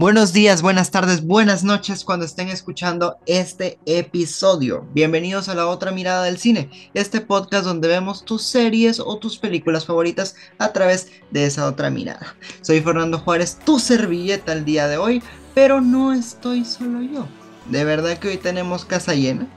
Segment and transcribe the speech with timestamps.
[0.00, 4.88] Buenos días, buenas tardes, buenas noches cuando estén escuchando este episodio.
[4.94, 9.36] Bienvenidos a la otra mirada del cine, este podcast donde vemos tus series o tus
[9.36, 12.34] películas favoritas a través de esa otra mirada.
[12.62, 17.28] Soy Fernando Juárez, tu servilleta el día de hoy, pero no estoy solo yo.
[17.66, 19.48] De verdad que hoy tenemos casa llena,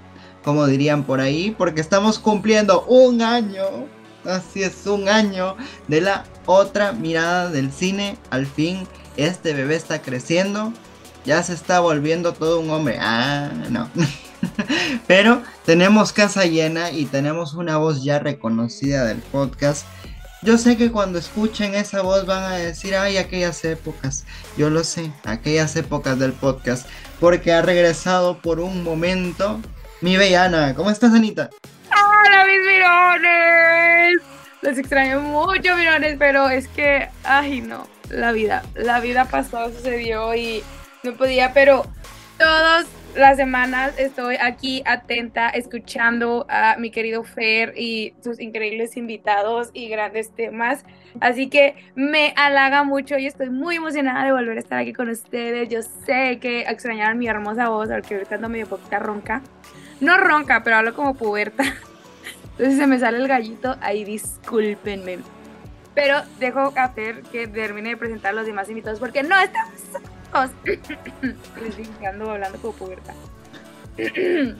[0.43, 3.63] como dirían por ahí, porque estamos cumpliendo un año,
[4.25, 5.55] así es, un año
[5.87, 8.85] de la otra mirada del cine, al fin
[9.17, 10.73] este bebé está creciendo,
[11.25, 12.97] ya se está volviendo todo un hombre.
[12.99, 13.89] Ah, no.
[15.07, 19.85] Pero tenemos casa llena y tenemos una voz ya reconocida del podcast.
[20.41, 24.25] Yo sé que cuando escuchen esa voz van a decir, ay, aquellas épocas.
[24.57, 26.87] Yo lo sé, aquellas épocas del podcast.
[27.21, 29.61] Porque ha regresado por un momento
[30.01, 31.49] mi bella ¿Cómo estás, Anita?
[31.89, 34.21] ¡Hola, mis mirones!
[34.61, 38.63] Los extraño mucho, mirones, pero es que, ay, no la vida.
[38.75, 40.63] La vida pasó, sucedió y
[41.03, 41.85] no podía, pero
[42.37, 49.69] todas las semanas estoy aquí atenta, escuchando a mi querido Fer y sus increíbles invitados
[49.73, 50.83] y grandes temas.
[51.19, 55.09] Así que me halaga mucho y estoy muy emocionada de volver a estar aquí con
[55.09, 55.69] ustedes.
[55.69, 59.41] Yo sé que extrañaron mi hermosa voz, porque ahorita ando medio poquita ronca.
[59.99, 61.63] No ronca, pero hablo como puberta.
[62.57, 65.19] Entonces se me sale el gallito, ahí discúlpenme.
[65.95, 69.73] Pero dejo a Fer que termine de presentar a los demás invitados porque no estamos
[69.91, 70.51] solos.
[71.61, 73.13] Les estoy hablando como puberta.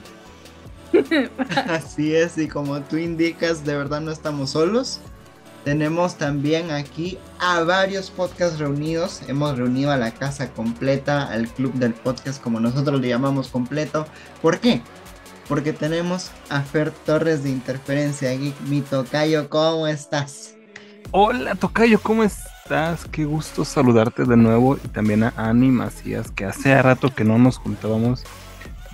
[1.68, 5.00] Así es, y como tú indicas, de verdad no estamos solos.
[5.64, 9.22] Tenemos también aquí a varios podcasts reunidos.
[9.28, 14.06] Hemos reunido a la casa completa, al club del podcast, como nosotros le llamamos completo.
[14.42, 14.82] ¿Por qué?
[15.48, 18.60] Porque tenemos a Fer Torres de Interferencia Geek.
[18.68, 20.53] Mi tocayo, ¿cómo estás?
[21.16, 23.04] Hola Tocayo, ¿cómo estás?
[23.04, 27.38] Qué gusto saludarte de nuevo y también a Ani Macías, que hace rato que no
[27.38, 28.24] nos juntábamos.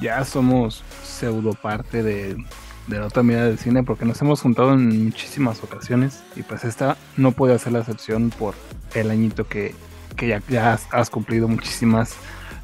[0.02, 2.36] Ya somos pseudo parte de,
[2.88, 6.98] la otra mirada del cine porque nos hemos juntado en muchísimas ocasiones y pues esta
[7.16, 8.54] no puede hacer la excepción por
[8.92, 9.75] el añito que,
[10.19, 11.48] ya, ya has, cumplido.
[11.48, 12.16] Muchísimas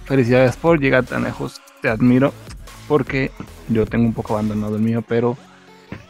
[0.04, 1.62] felicidades por llegar tan lejos.
[1.80, 2.34] Te admiro
[2.88, 3.30] porque
[3.70, 5.38] yo tengo un poco abandonado el mío, pero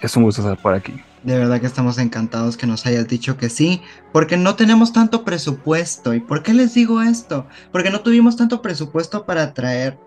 [0.01, 1.01] es un gusto estar por aquí.
[1.27, 3.83] De verdad que estamos encantados que nos hayas dicho que sí,
[4.13, 6.15] porque no tenemos tanto presupuesto.
[6.15, 7.49] ¿Y por qué les digo esto?
[7.73, 9.99] Porque no tuvimos tanto presupuesto para traer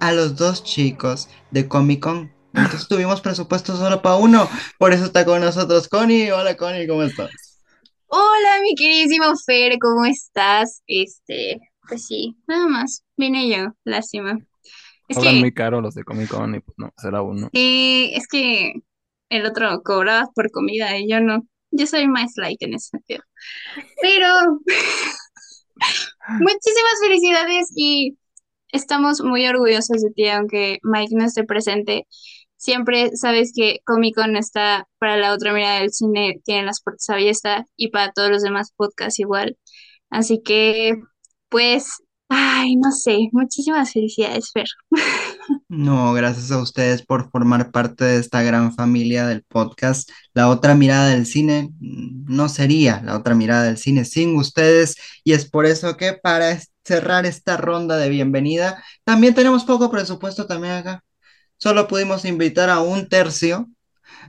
[0.00, 2.32] a los dos chicos de Comic Con.
[2.54, 4.48] Entonces tuvimos presupuesto solo para uno.
[4.76, 6.32] Por eso está con nosotros Connie.
[6.32, 7.30] Hola Connie, ¿cómo estás?
[8.08, 10.82] Hola, mi queridísimo Fer, ¿cómo estás?
[10.88, 13.04] Este, pues sí, nada más.
[13.16, 14.40] Vine yo, lástima.
[15.06, 17.48] Es muy caro los de Comic Con y pues no, será uno.
[17.52, 18.82] Sí, es que
[19.28, 21.46] el otro cobraba por comida y yo no.
[21.70, 23.22] Yo soy más light en ese sentido.
[24.00, 24.28] Pero
[26.40, 28.16] muchísimas felicidades y
[28.72, 32.06] estamos muy orgullosos de ti, aunque Mike no esté presente.
[32.56, 37.08] Siempre sabes que Comic Con está para la otra mirada del cine, tienen las puertas
[37.10, 39.58] abiertas y para todos los demás podcasts igual.
[40.10, 40.94] Así que,
[41.48, 44.66] pues, ay, no sé, muchísimas felicidades, Fer.
[45.68, 50.10] No, gracias a ustedes por formar parte de esta gran familia del podcast.
[50.32, 55.32] La otra mirada del cine no sería la otra mirada del cine sin ustedes y
[55.32, 60.74] es por eso que para cerrar esta ronda de bienvenida, también tenemos poco presupuesto también
[60.74, 61.04] acá.
[61.56, 63.68] Solo pudimos invitar a un tercio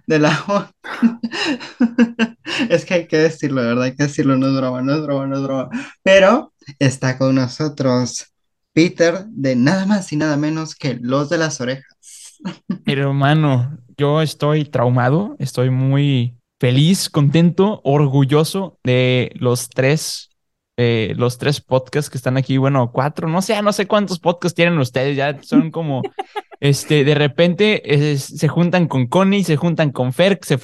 [0.07, 0.73] de la...
[2.69, 3.83] es que hay que decirlo, ¿verdad?
[3.83, 5.69] Hay que decirlo, no es broma, no es broma, no es broma.
[6.03, 8.34] Pero está con nosotros
[8.75, 12.37] Peter de nada más y nada menos que Los de las Orejas.
[12.85, 20.29] Hermano, yo estoy traumado, estoy muy feliz, contento, orgulloso de los tres,
[20.75, 24.55] eh, los tres podcasts que están aquí, bueno, cuatro, no sé, no sé cuántos podcasts
[24.55, 26.01] tienen ustedes, ya son como,
[26.59, 30.59] este, de repente se juntan con Connie, se juntan con Fer, se,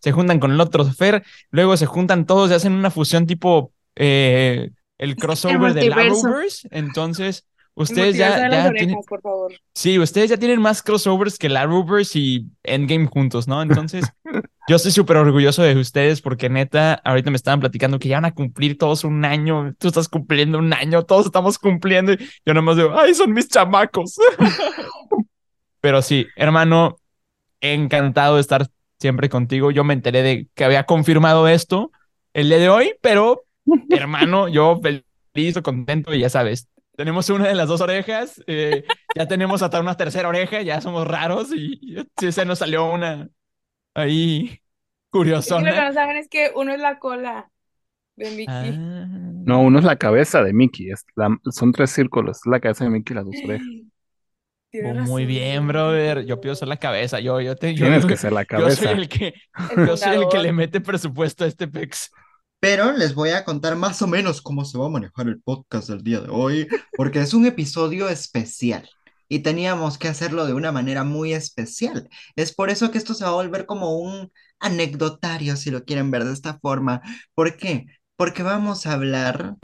[0.00, 3.74] se juntan con el otro Fer, luego se juntan todos y hacen una fusión tipo
[3.96, 8.98] eh, el crossover de Rovers, entonces Ustedes ya, tienen...
[9.74, 13.62] Sí, ustedes ya tienen más crossovers que la Rovers y Endgame juntos, ¿no?
[13.62, 14.04] Entonces,
[14.68, 18.26] yo estoy súper orgulloso de ustedes porque neta, ahorita me estaban platicando que ya van
[18.26, 22.52] a cumplir todos un año, tú estás cumpliendo un año, todos estamos cumpliendo y yo
[22.52, 24.16] nomás digo, ay, son mis chamacos.
[25.80, 26.98] Pero sí, hermano,
[27.60, 28.68] encantado de estar
[28.98, 29.70] siempre contigo.
[29.70, 31.90] Yo me enteré de que había confirmado esto
[32.34, 33.44] el día de hoy, pero
[33.90, 36.68] hermano, yo feliz, contento y ya sabes,
[37.00, 38.84] tenemos una de las dos orejas, eh,
[39.16, 41.80] ya tenemos hasta una tercera oreja, ya somos raros y,
[42.18, 43.26] sí se nos salió una
[43.94, 44.60] ahí
[45.08, 45.70] curiosona.
[45.70, 47.50] Lo que no saben es que uno es la cola
[48.16, 48.46] de Mickey.
[48.78, 49.06] Ah.
[49.46, 50.90] No, uno es la cabeza de Mickey.
[50.90, 52.36] Es la- son tres círculos.
[52.44, 53.66] Es la cabeza de Mickey y las dos orejas.
[54.72, 56.24] Oh, muy bien, brother.
[56.26, 57.18] Yo pido ser la cabeza.
[57.18, 58.90] Yo, yo te, yo, Tienes yo- que ser la yo soy cabeza.
[58.92, 59.34] el que,
[59.76, 62.12] El yo soy el que le mete presupuesto a este pex.
[62.60, 65.88] Pero les voy a contar más o menos cómo se va a manejar el podcast
[65.88, 68.88] del día de hoy, porque es un episodio especial
[69.30, 72.08] y teníamos que hacerlo de una manera muy especial.
[72.36, 76.10] Es por eso que esto se va a volver como un anecdotario, si lo quieren
[76.10, 77.00] ver de esta forma.
[77.34, 77.86] ¿Por qué?
[78.16, 79.56] Porque vamos a hablar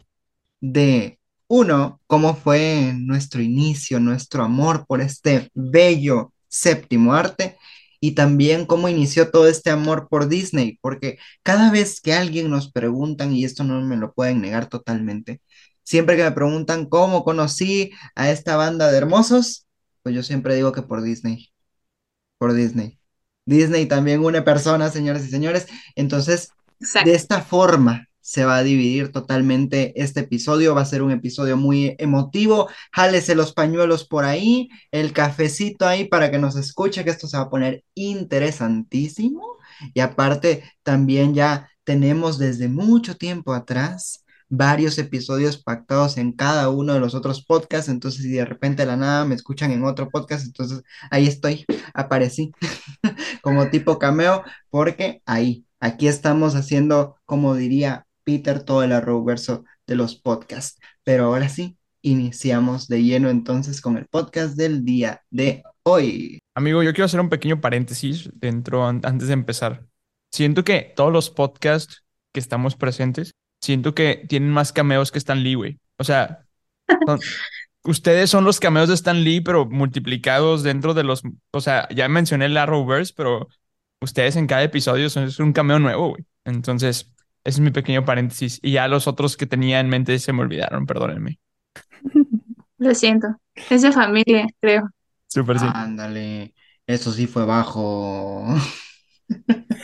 [0.60, 1.19] de,
[1.49, 7.58] uno, cómo fue nuestro inicio, nuestro amor por este bello séptimo arte.
[8.00, 12.70] Y también cómo inició todo este amor por Disney, porque cada vez que alguien nos
[12.70, 15.40] preguntan, y esto no me lo pueden negar totalmente,
[15.82, 19.66] siempre que me preguntan cómo conocí a esta banda de hermosos,
[20.02, 21.50] pues yo siempre digo que por Disney,
[22.38, 22.98] por Disney.
[23.46, 25.66] Disney también une personas, señoras y señores.
[25.94, 26.50] Entonces,
[26.81, 27.08] Exacto.
[27.10, 30.75] de esta forma se va a dividir totalmente este episodio.
[30.75, 32.69] Va a ser un episodio muy emotivo.
[32.90, 37.37] Jálese los pañuelos por ahí, el cafecito ahí para que nos escuche, que esto se
[37.37, 39.58] va a poner interesantísimo.
[39.94, 46.94] Y aparte, también ya tenemos desde mucho tiempo atrás varios episodios pactados en cada uno
[46.94, 47.88] de los otros podcasts.
[47.88, 50.82] Entonces, si de repente de la nada me escuchan en otro podcast, entonces
[51.12, 51.64] ahí estoy,
[51.94, 52.50] aparecí
[53.40, 59.94] como tipo cameo, porque ahí, aquí estamos haciendo, como diría Peter, todo el arrowverso de
[59.94, 60.81] los podcasts.
[61.05, 66.40] Pero ahora sí, iniciamos de lleno entonces con el podcast del día de hoy.
[66.56, 69.87] Amigo, yo quiero hacer un pequeño paréntesis dentro an- antes de empezar.
[70.32, 73.31] Siento que todos los podcasts que estamos presentes,
[73.62, 75.78] siento que tienen más cameos que Stan Lee, güey.
[75.99, 76.40] O sea,
[77.06, 77.20] son-
[77.84, 82.08] ustedes son los cameos de Stan Lee, pero multiplicados dentro de los, o sea, ya
[82.08, 83.46] mencioné el Arrowverse, pero
[84.00, 86.25] ustedes en cada episodio son es un cameo nuevo, güey.
[86.44, 87.12] Entonces,
[87.46, 88.58] ese es mi pequeño paréntesis.
[88.62, 91.38] Y ya los otros que tenía en mente se me olvidaron, perdónenme.
[92.78, 93.28] Lo siento.
[93.70, 94.90] Es de familia, creo.
[95.28, 95.66] Súper sí.
[95.72, 96.54] Ándale,
[96.87, 98.44] eso sí fue bajo.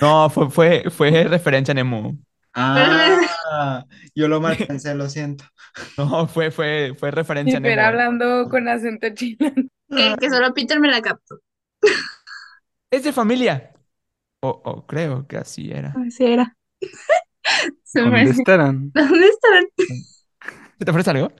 [0.00, 2.18] No, fue, fue, fue referencia a Nemo.
[2.54, 5.44] Ah, yo lo mal pensé, lo siento.
[5.96, 7.80] No, fue, fue, fue referencia a Nemo.
[7.80, 9.50] hablando con acento chino.
[9.88, 11.38] Que, que solo Peter me la captó.
[12.90, 13.72] Es de familia.
[14.40, 15.94] O o creo que así era.
[16.06, 16.56] Así era.
[17.94, 18.90] ¿Dónde estarán?
[18.92, 19.64] ¿Dónde estaban?
[20.78, 21.32] ¿Se te ofrece algo?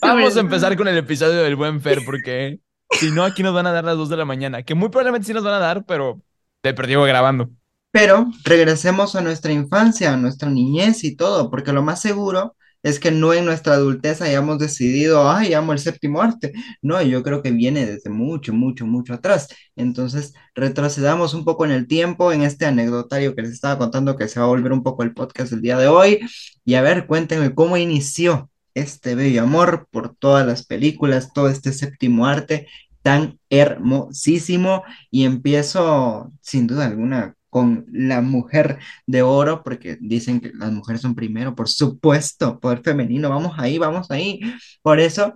[0.00, 2.60] Vamos a empezar con el episodio del buen Fer, porque
[2.90, 4.62] si no, aquí nos van a dar las 2 de la mañana.
[4.62, 6.20] Que muy probablemente sí nos van a dar, pero
[6.60, 7.50] te perdí grabando.
[7.90, 12.98] Pero regresemos a nuestra infancia, a nuestra niñez y todo, porque lo más seguro es
[12.98, 16.52] que no en nuestra adultez hayamos decidido, ay, amo el séptimo arte.
[16.82, 19.48] No, yo creo que viene desde mucho, mucho, mucho atrás.
[19.76, 24.28] Entonces, retrocedamos un poco en el tiempo, en este anecdotario que les estaba contando, que
[24.28, 26.20] se va a volver un poco el podcast del día de hoy.
[26.64, 31.72] Y a ver, cuéntenme cómo inició este bello amor por todas las películas, todo este
[31.72, 32.66] séptimo arte
[33.02, 34.82] tan hermosísimo.
[35.10, 41.02] Y empiezo, sin duda alguna, con la mujer de oro, porque dicen que las mujeres
[41.02, 44.40] son primero, por supuesto, poder femenino, vamos ahí, vamos ahí.
[44.80, 45.34] Por eso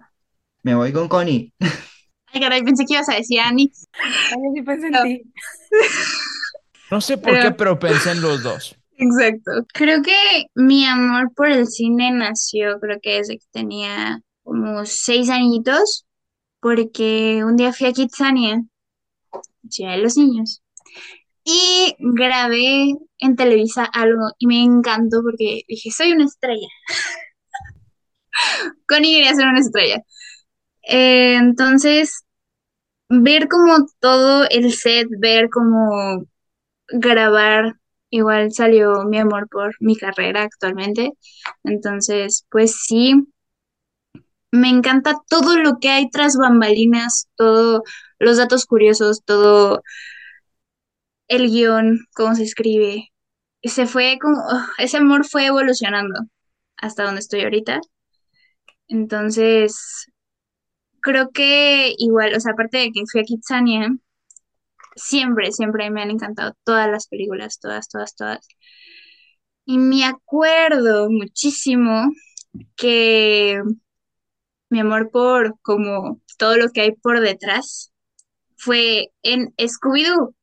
[0.62, 1.52] me voy con Connie.
[2.32, 3.38] Ay, caray, pensé que ibas a decir.
[3.44, 5.02] Ay, sí pensé en No.
[5.02, 5.22] ti.
[6.90, 8.74] No sé por Pero- qué, pero pensé en los dos.
[8.96, 9.50] Exacto.
[9.74, 15.28] Creo que mi amor por el cine nació, creo que desde que tenía como seis
[15.28, 16.06] añitos,
[16.60, 18.62] porque un día fui a Kitsania,
[19.68, 20.62] Ciudad de los Niños,
[21.46, 26.68] y grabé en Televisa algo y me encantó porque dije, soy una estrella.
[28.88, 30.02] Connie quería ser una estrella.
[30.88, 32.24] Eh, entonces,
[33.08, 36.26] ver como todo el set, ver como
[36.88, 37.74] grabar,
[38.10, 41.12] igual salió mi amor por mi carrera actualmente.
[41.64, 43.14] Entonces, pues sí,
[44.50, 47.82] me encanta todo lo que hay tras bambalinas, todos
[48.18, 49.82] los datos curiosos, todo
[51.28, 53.12] el guion, cómo se escribe.
[53.62, 54.38] Se fue como,
[54.78, 56.14] ese amor fue evolucionando
[56.78, 57.80] hasta donde estoy ahorita.
[58.88, 60.06] Entonces,
[61.00, 63.90] creo que igual, o sea, aparte de que fui a Kitsania,
[64.96, 68.48] siempre, siempre me han encantado todas las películas, todas, todas, todas.
[69.64, 72.12] Y me acuerdo muchísimo
[72.76, 73.60] que
[74.70, 77.92] mi amor por como todo lo que hay por detrás
[78.56, 80.34] fue en Scooby-Doo,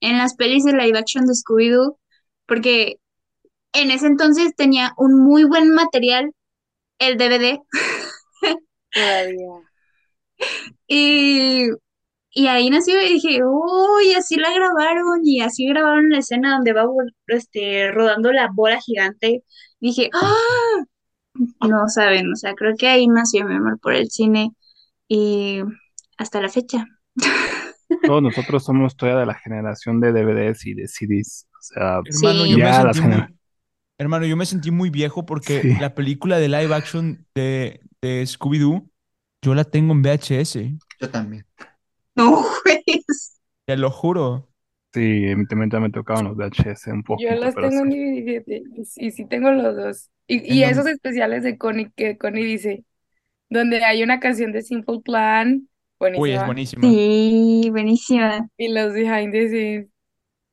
[0.00, 1.98] en las pelis de live action de Scooby-Doo,
[2.46, 2.96] porque
[3.72, 6.32] en ese entonces tenía un muy buen material,
[6.98, 7.60] el DVD,
[8.92, 9.62] Todavía.
[10.88, 11.68] y
[12.32, 16.72] Y ahí nació y dije, uy, así la grabaron y así grabaron la escena donde
[16.74, 16.84] va
[17.28, 19.44] este, rodando la bola gigante.
[19.80, 20.84] Dije, ¡ah!
[21.68, 24.50] No saben, o sea, creo que ahí nació mi amor por el cine
[25.08, 25.60] y
[26.18, 26.86] hasta la fecha.
[28.10, 31.46] Todos nosotros somos todavía de la generación de DVDs y de CDs.
[31.52, 33.24] O sea, Hermano, yo me Ya, sentí muy,
[33.98, 35.74] hermano, yo me sentí muy viejo porque Sí.
[35.80, 38.88] la película de live action de, de Scooby-Doo,
[39.42, 41.46] yo la tengo en VHS, Yo también.
[42.16, 43.38] No, pues.
[43.64, 44.48] te lo juro.
[44.92, 47.90] sí, también me tocaban los VHS un poquito, Yo las pero tengo en.
[47.90, 48.62] DVD,
[48.96, 50.10] y, sí tengo los dos.
[50.26, 52.84] Y, y esos especiales de Connie que Connie dice,
[53.48, 55.68] donde hay una canción de Simple Plan,
[56.00, 56.82] Uy, es buenísima, buenísima.
[56.88, 58.48] Sí, buenísima.
[58.56, 59.88] y los behind the scenes,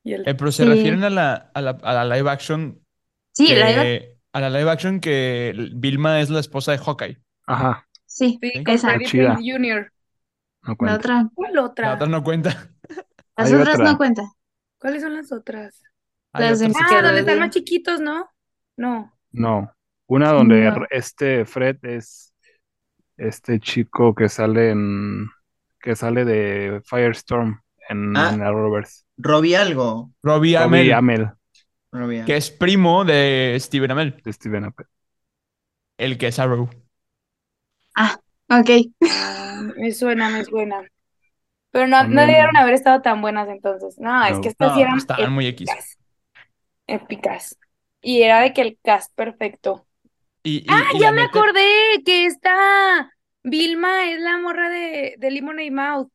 [0.04, 0.70] y el Eh, pero se Sí.
[0.70, 2.82] refieren a la, a la, a la live action
[3.34, 7.18] Sí, la iba- que, a la live action que Vilma es la esposa de Hawkeye.
[7.46, 8.64] Ajá, Sí, sí, Sí.
[8.64, 8.90] con esa.
[8.90, 9.34] Freddie Chida.
[9.36, 9.92] Prinze Jr.
[10.64, 10.96] no La cuenta.
[10.96, 11.30] otra.
[11.34, 11.94] ¿Cuál La otra?
[11.94, 12.50] otra no cuenta.
[13.38, 13.92] Las Hay otras otra.
[13.92, 14.26] no cuentan.
[14.80, 15.82] ¿Cuáles son las otras?
[16.34, 18.30] Hay Las de otras Ah, donde están más chiquitos, ¿no?
[18.76, 19.14] No.
[19.32, 19.72] No,
[20.08, 20.76] una donde No.
[20.78, 22.34] r- este Fred es
[23.18, 25.28] este chico que sale en
[25.80, 28.32] que sale de Firestorm en, Ah.
[28.34, 29.04] en Arrowverse.
[29.18, 30.12] Robbie algo.
[30.24, 31.32] Robbie Robbie Amell, Amell
[31.92, 34.86] Robbie que es primo de Steven Amell, de Steven Apple.
[35.98, 36.70] el que es Arrow.
[38.50, 38.70] Ok.
[39.10, 40.82] Ah, me suena, me suena.
[41.72, 43.98] Pero no, no debieron haber estado tan buenas entonces.
[44.00, 45.70] No, es que estas sí No, eran estaban muy X.
[45.70, 45.98] épicas.
[46.88, 47.60] Épicas.
[48.02, 49.86] Y era de que el cast perfecto.
[50.44, 51.62] Y, y- Ah, y ya la me acordé
[52.06, 53.12] que esta
[53.50, 56.10] Vilma es la morra de, de Lemonade Mouth.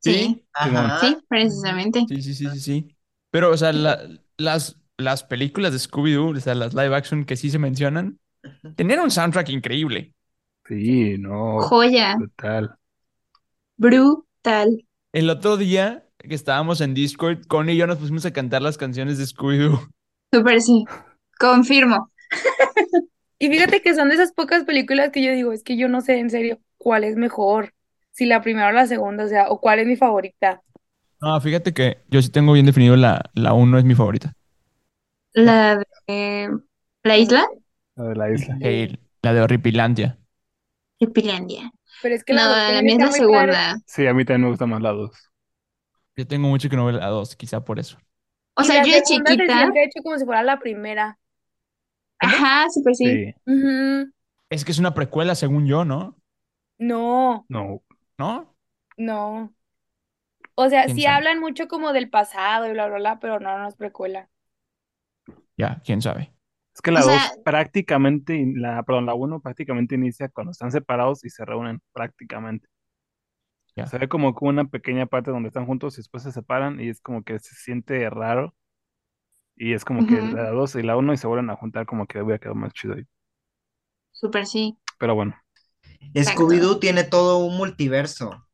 [0.00, 0.98] Sí, Ajá.
[1.00, 2.04] sí, precisamente.
[2.08, 2.96] Sí, sí, sí, sí, sí.
[3.30, 4.08] Pero, o sea, la-
[4.38, 8.18] las, las películas de Scooby-Doo, o sea, las live action que sí se mencionan,
[8.76, 10.14] tenían un soundtrack increíble.
[10.66, 12.16] Sí, no, Joya.
[12.18, 12.76] total.
[13.76, 14.84] Brutal.
[15.12, 18.78] El otro día que estábamos en Discord, Connie y yo nos pusimos a cantar las
[18.78, 19.90] canciones de Scooby-Doo.
[20.32, 20.84] Súper sí.
[21.38, 22.10] Confirmo.
[23.40, 26.00] Y fíjate que son de esas pocas películas que yo digo, es que yo no
[26.00, 27.74] sé en serio cuál es mejor,
[28.12, 30.62] si la primera o la segunda, o sea, o cuál es mi favorita.
[31.20, 34.32] No, fíjate que yo sí tengo bien definido la, la 1 es mi favorita.
[35.32, 36.50] La de
[37.04, 37.46] la isla,
[37.94, 38.58] La de la isla.
[39.22, 40.18] La de Horripilandia.
[40.98, 41.72] Tripilandia.
[42.00, 43.76] Pero es que No, la dos la mía es la segunda.
[43.86, 45.10] Sí, a mí también me gusta más la dos.
[46.16, 47.98] Yo tengo mucho que no ver la 2, quizá por eso.
[48.56, 49.54] O Y sea, la yo de se chiquita.
[49.54, 51.18] siente hecho como si fuera la primera.
[52.20, 53.20] Ajá, súper sí.
[54.48, 56.16] Es que es una precuela, según yo, ¿no?
[56.80, 57.82] No, no,
[58.18, 58.54] ¿No?
[58.96, 59.52] no.
[60.54, 61.16] O sea, ¿Quién sí sabe?
[61.16, 64.30] hablan mucho como del pasado y bla, bla, bla, pero no, no es precuela.
[65.56, 66.32] Ya, quién sabe.
[66.74, 70.52] es que la O dos sea- prácticamente, in- la, perdón, la uno prácticamente inicia cuando
[70.52, 72.68] están separados y se reúnen prácticamente.
[73.76, 73.86] Ya.
[73.86, 77.00] Se ve como una pequeña parte donde están juntos y después se separan y es
[77.00, 78.54] como que se siente raro.
[79.62, 82.06] Y es como que la dos y la uno y se vuelven a juntar como
[82.06, 83.04] que hubiera quedado más chido ahí.
[84.10, 84.78] Súper sí.
[84.98, 85.36] Pero bueno.
[86.14, 88.48] Scooby-Doo tiene todo un multiverso.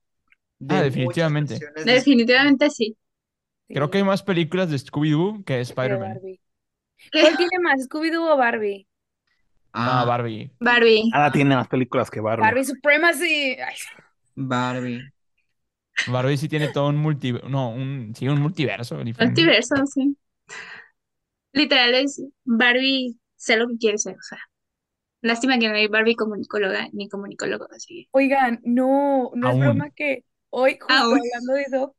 [0.58, 1.60] de Ah, definitivamente.
[1.76, 2.96] de Definitivamente sí.
[3.68, 6.18] Creo que hay más películas de Scooby-Doo que de de Spider-Man.
[7.12, 8.88] ¿Cuál tiene más, Scooby-Doo o Barbie?
[9.72, 10.50] Ah, No, Barbie.
[10.58, 11.08] Barbie.
[11.12, 12.42] nada tiene más películas que Barbie.
[12.42, 13.56] Barbie Supremacy.
[13.60, 13.76] Ay,
[14.34, 15.02] Barbie.
[16.08, 17.48] Barbie sí tiene todo un multiverso.
[17.48, 19.40] No, un, sí, un multiverso diferente.
[19.40, 20.16] Multiverso, sí.
[21.56, 24.38] Literal es Barbie, sé lo que quiere ser, o sea.
[25.22, 28.08] Lástima que no hay Barbie comunicóloga ni comunicólogo, así.
[28.12, 29.60] Oigan, no, no es Aún.
[29.60, 31.18] broma que hoy, justo Aún.
[31.18, 31.96] hablando de eso,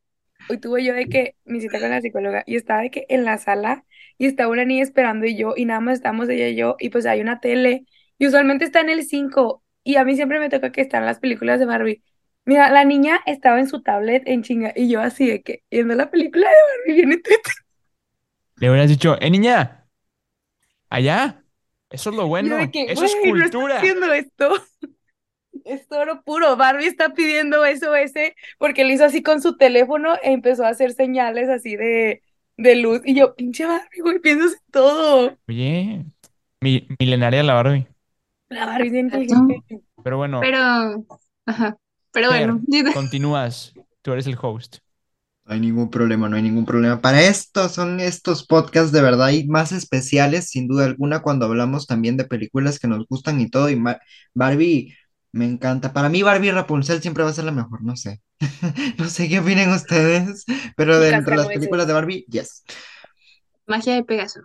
[0.50, 3.26] hoy tuve yo de que mi cita con la psicóloga y estaba de que en
[3.26, 3.84] la sala
[4.20, 6.90] y estaba una niña esperando y yo y nada más estamos ella y yo y
[6.90, 7.86] pues hay una tele
[8.20, 11.20] y usualmente está en el 5 y a mí siempre me toca que están las
[11.20, 12.04] películas de Barbie.
[12.46, 15.96] Mira, la niña estaba en su tablet en chinga y yo así de que viendo
[15.96, 16.56] la película de
[16.94, 17.67] Barbie entretenida.
[18.58, 19.86] Le hubieras dicho, eh, niña,
[20.90, 21.44] allá.
[21.90, 22.58] Eso es lo bueno.
[22.72, 23.78] que, Eso es "Güey, no cultura.
[23.78, 24.50] haciendo esto.
[25.66, 26.56] Es oro puro.
[26.56, 28.14] Barbie está pidiendo SOS
[28.58, 32.22] porque le hizo así con su teléfono e empezó a hacer señales así de,
[32.56, 33.02] de luz.
[33.04, 35.38] Y yo, pinche Barbie, güey, piensas en todo.
[35.48, 36.06] Oye,
[36.62, 37.86] mi- milenaria la Barbie.
[38.50, 39.82] La Barbie es inteligente.
[40.04, 40.58] Pero bueno, Pero,
[41.46, 41.78] ajá.
[42.12, 43.74] Pero Fer, bueno, continúas.
[44.02, 44.78] Tú eres el host.
[45.48, 47.00] No hay ningún problema, no hay ningún problema.
[47.00, 51.88] Para esto son estos podcasts de verdad y más especiales, sin duda alguna, cuando hablamos
[51.88, 53.70] también de películas que nos gustan y todo.
[53.70, 53.82] Y
[54.34, 54.94] Barbie
[55.32, 55.94] me encanta.
[55.94, 58.22] Para mí, Barbie Rapunzel siempre va a ser la mejor, no sé.
[59.00, 60.44] No sé qué opinen ustedes,
[60.76, 62.66] pero dentro de las películas de Barbie, yes.
[63.66, 64.42] magia de Pegaso.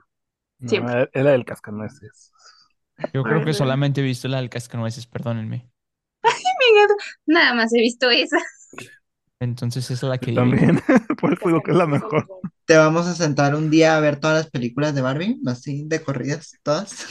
[0.60, 1.10] No, Siempre.
[1.12, 2.30] era del cascanueces.
[3.12, 5.68] Yo creo que solamente he visto la del cascanueces, perdónenme.
[6.22, 7.04] Me encanta.
[7.26, 8.38] Nada más he visto esa.
[9.42, 10.80] Entonces esa es la que Yo también.
[11.20, 12.28] Por eso digo que es la mejor.
[12.64, 15.40] ¿Te vamos a sentar un día a ver todas las películas de Barbie?
[15.46, 17.06] Así, de corridas, todas.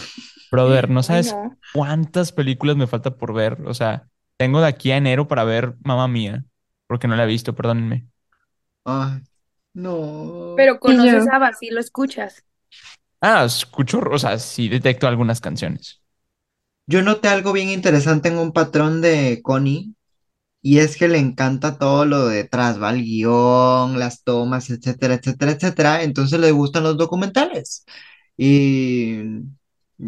[0.49, 1.57] Brother, no sabes no.
[1.73, 3.57] cuántas películas me falta por ver.
[3.65, 4.07] O sea,
[4.37, 6.45] tengo de aquí a enero para ver Mamma Mía,
[6.87, 8.07] porque no la he visto, perdónenme.
[8.85, 9.19] Ay,
[9.73, 10.53] no.
[10.55, 12.45] Pero conoces a Bas, sí lo escuchas.
[13.19, 16.01] Ah, escucho, o sea, sí detecto algunas canciones.
[16.87, 19.95] Yo noté algo bien interesante en un patrón de Connie,
[20.61, 25.15] y es que le encanta todo lo de detrás, va el guion, las tomas, etcétera,
[25.15, 26.03] etcétera, etcétera.
[26.03, 27.85] Entonces le gustan los documentales.
[28.37, 29.17] Y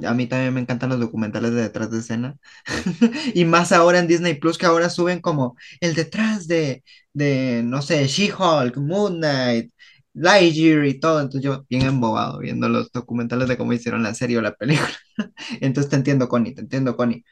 [0.05, 2.38] a mí también me encantan los documentales de detrás de escena.
[3.33, 6.83] Y más ahora en Disney Plus, que ahora suben como el detrás de,
[7.13, 9.72] de no sé, She-Hulk, Moon Knight,
[10.13, 11.19] Lightyear y todo.
[11.22, 14.89] Entonces yo bien embobado viendo los documentales de cómo hicieron la serie o la película.
[15.62, 17.24] Entonces te entiendo, Connie, te entiendo, Connie.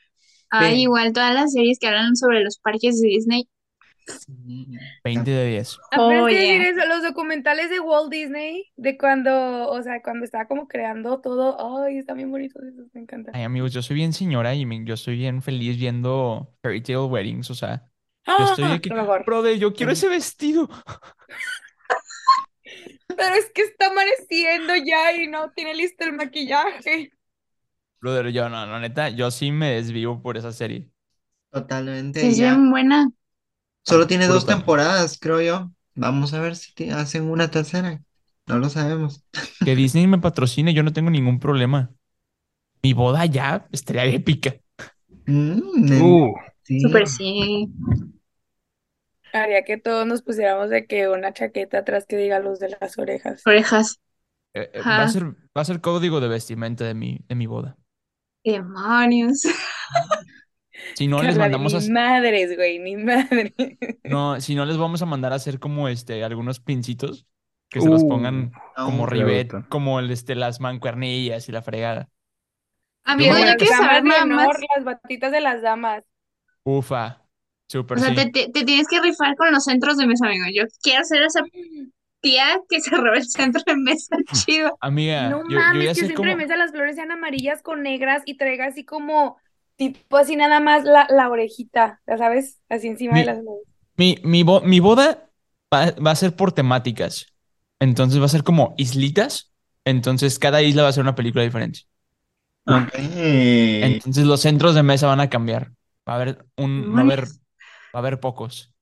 [0.51, 0.79] Ay, Ve.
[0.81, 3.47] igual todas las series que hablan sobre los parques de Disney.
[4.07, 4.67] Sí.
[5.03, 5.77] 20 de 10.
[5.91, 6.69] Apenas Oh, yeah.
[6.69, 11.83] eso, los documentales de Walt Disney, de cuando, o sea, cuando estaba como creando todo,
[11.85, 13.33] ay, están bien bonitos esos, me encantan.
[13.35, 16.97] Ay, amigos, yo soy bien señora y me- yo soy bien feliz viendo Fairy Tale
[17.05, 17.49] Weddings.
[17.51, 17.83] O sea,
[18.27, 18.47] yo ¡Ah!
[18.57, 19.23] estoy mejor.
[19.25, 20.67] brother, yo quiero ese vestido.
[23.07, 27.11] Pero es que está amaneciendo ya y no tiene listo el maquillaje.
[28.01, 30.89] Brother, yo no, no, neta, yo sí me desvivo por esa serie.
[31.51, 32.51] Totalmente, Es ya.
[32.53, 33.09] bien buena.
[33.83, 35.71] Solo tiene dos temporadas, creo yo.
[35.95, 38.01] Vamos a ver si hacen una tercera.
[38.47, 39.25] No lo sabemos.
[39.63, 41.91] Que Disney me patrocine, yo no tengo ningún problema.
[42.83, 44.55] Mi boda ya estaría épica.
[45.27, 46.79] Mm, Uh, sí.
[46.79, 47.67] Súper sí.
[49.33, 52.97] Haría que todos nos pusiéramos de que una chaqueta atrás que diga luz de las
[52.97, 53.41] orejas.
[53.45, 53.99] Orejas.
[54.53, 55.23] Eh, eh, va a ser,
[55.57, 57.77] va a ser código de vestimenta de mi, de mi boda.
[58.43, 59.43] Demonios.
[60.93, 63.53] Si no, les Carla, mandamos a, mis madres, güey, mi madre.
[64.03, 67.27] no, si no, les vamos a mandar a hacer como este, algunos pincitos
[67.69, 72.09] que se los Uh, pongan como rivet, como el, este, las mancuernillas y la fregada.
[73.03, 74.47] Amigo, me- yo quiero saber nada más.
[74.75, 76.03] las batitas de las damas.
[76.65, 77.27] Ufa, O
[77.67, 78.15] súper sea, sí.
[78.15, 80.45] te, te- te tienes que rifar con los centros de mesa, amigo.
[80.53, 81.41] Yo quiero ser esa
[82.21, 84.79] tía que se roba el centro de mesa chido.
[84.81, 86.33] Amiga, No yo, yo mames, ya que siempre cómo.
[86.33, 89.37] en mesa las flores sean amarillas con negras y traiga así como,
[89.75, 93.67] tipo así nada más la, la orejita, ya sabes, así encima de Mi, las flores.
[93.97, 95.31] mi, mi, bo- mi boda
[95.73, 97.27] va, va a ser por temáticas.
[97.79, 99.51] Entonces va a ser como islitas.
[99.85, 101.81] Entonces cada isla va a ser una película diferente.
[102.65, 102.91] Ok.
[103.79, 105.71] Entonces los centros de mesa van a cambiar.
[106.07, 107.31] Va a haber un, va a haber, va
[107.93, 108.73] a haber pocos.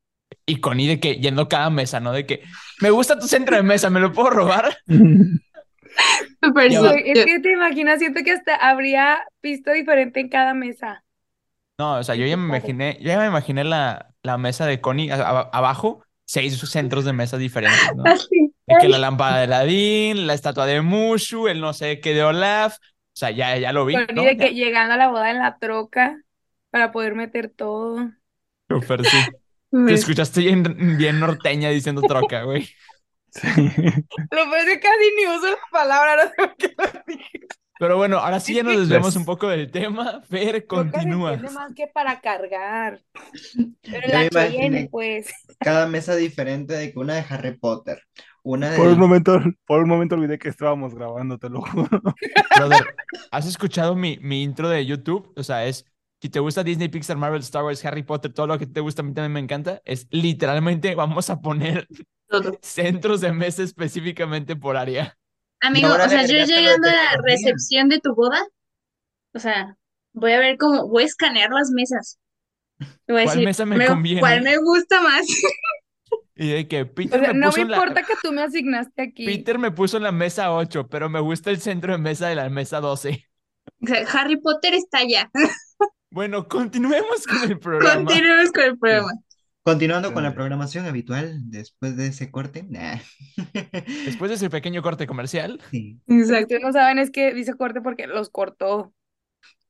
[0.45, 2.11] Y Connie de que yendo cada mesa, ¿no?
[2.11, 2.43] De que
[2.81, 4.77] me gusta tu centro de mesa, ¿me lo puedo robar?
[4.87, 6.51] Va.
[6.51, 11.03] Güey, es Yo- que te imaginas, siento que hasta habría pisto diferente en cada mesa.
[11.77, 14.81] No, o sea, yo ya me imaginé, yo ya me imaginé la, la mesa de
[14.81, 18.03] Connie abajo, seis centros de mesa diferentes, ¿no?
[18.05, 18.53] Así.
[18.67, 22.23] De que la lámpara de Aladdin, la estatua de Mushu, el no sé qué de
[22.23, 22.75] Olaf.
[22.77, 24.23] O sea, ya, ya lo vi, Con ¿no?
[24.23, 26.21] de que llegando a la boda en la troca
[26.69, 28.11] para poder meter todo.
[28.69, 29.17] Súper, sí.
[29.71, 32.67] Te escuchaste bien, bien norteña diciendo troca, güey.
[33.31, 33.47] sí.
[33.57, 37.39] Lo peor es que casi ni uso la palabra, no sé por qué lo dije.
[37.79, 40.21] Pero bueno, ahora sí ya nos Es que- desviamos un Pues- poco del tema.
[40.29, 41.33] Fer, continúa.
[41.33, 42.99] entiende más que para cargar.
[43.83, 45.27] Pero Ya la Cheyenne, pues.
[45.59, 48.01] Cada mesa diferente de que una de Harry Potter,
[48.43, 52.01] una Por un momento, por un momento olvidé que estábamos grabando, te lo juro.
[52.57, 52.95] Brother,
[53.31, 55.31] ¿has escuchado mi, mi intro de YouTube?
[55.37, 55.85] O sea, es,
[56.21, 59.01] si te gusta Disney, Pixar, Marvel, Star Wars, Harry Potter, todo lo que te gusta
[59.01, 59.81] a mí también me encanta.
[59.85, 61.87] Es literalmente, vamos a poner
[62.27, 62.59] Todo.
[62.61, 65.17] centros de mesa específicamente por área.
[65.61, 68.41] Amigo, o sea, yo llegando a la recepción de tu boda,
[69.33, 69.77] o sea,
[70.13, 72.19] voy a ver cómo, voy a escanear las mesas.
[73.07, 75.25] Y voy a ¿Cuál decir, mesa me "Me- conviene?" ¿cuál me gusta más?
[76.35, 78.41] Y de que O Peter sea, me no puso me la, importa que tú me
[78.43, 79.25] asignaste aquí.
[79.25, 82.35] Peter me puso en la mesa 8, pero me gusta el centro de mesa de
[82.35, 83.29] la mesa 12.
[83.83, 85.29] O sea, Harry Potter está allá.
[86.11, 88.05] Bueno, continuemos con el programa.
[88.05, 89.11] Continuemos con el programa.
[89.63, 92.65] Continuando con la programación habitual, después de ese corte.
[92.67, 92.97] Nah.
[94.05, 95.99] Después de ese pequeño corte comercial, Sí.
[96.07, 96.55] Exacto.
[96.61, 98.93] no saben es que dice corte porque los cortó.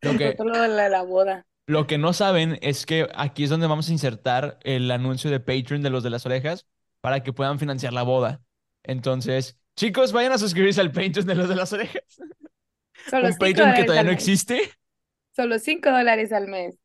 [0.02, 1.46] lo Cortó que, todo lo de la, la boda.
[1.68, 5.40] lo que no saben es que aquí es donde vamos a insertar el anuncio de
[5.42, 6.66] Patreon de los de las orejas
[7.02, 8.42] para que puedan financiar la boda.
[8.84, 12.04] Entonces, chicos, vayan a suscribirse al Patreon de los de las orejas.
[13.10, 14.62] Solo Un 5 Patreon que todavía no existe,
[15.40, 16.78] Solo 5 dólares al mes.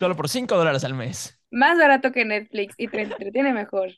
[0.00, 1.38] solo por 5 dólares al mes.
[1.52, 3.92] Más barato que Netflix y te entretiene mejor.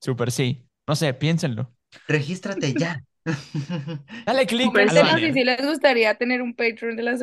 [0.00, 0.66] Súper sí.
[0.88, 1.72] No sé, piénsenlo.
[2.08, 3.00] Regístrate ya.
[4.26, 4.66] Dale click.
[4.66, 5.28] Coméntenos banner.
[5.28, 7.22] si sí les gustaría tener un Patreon de las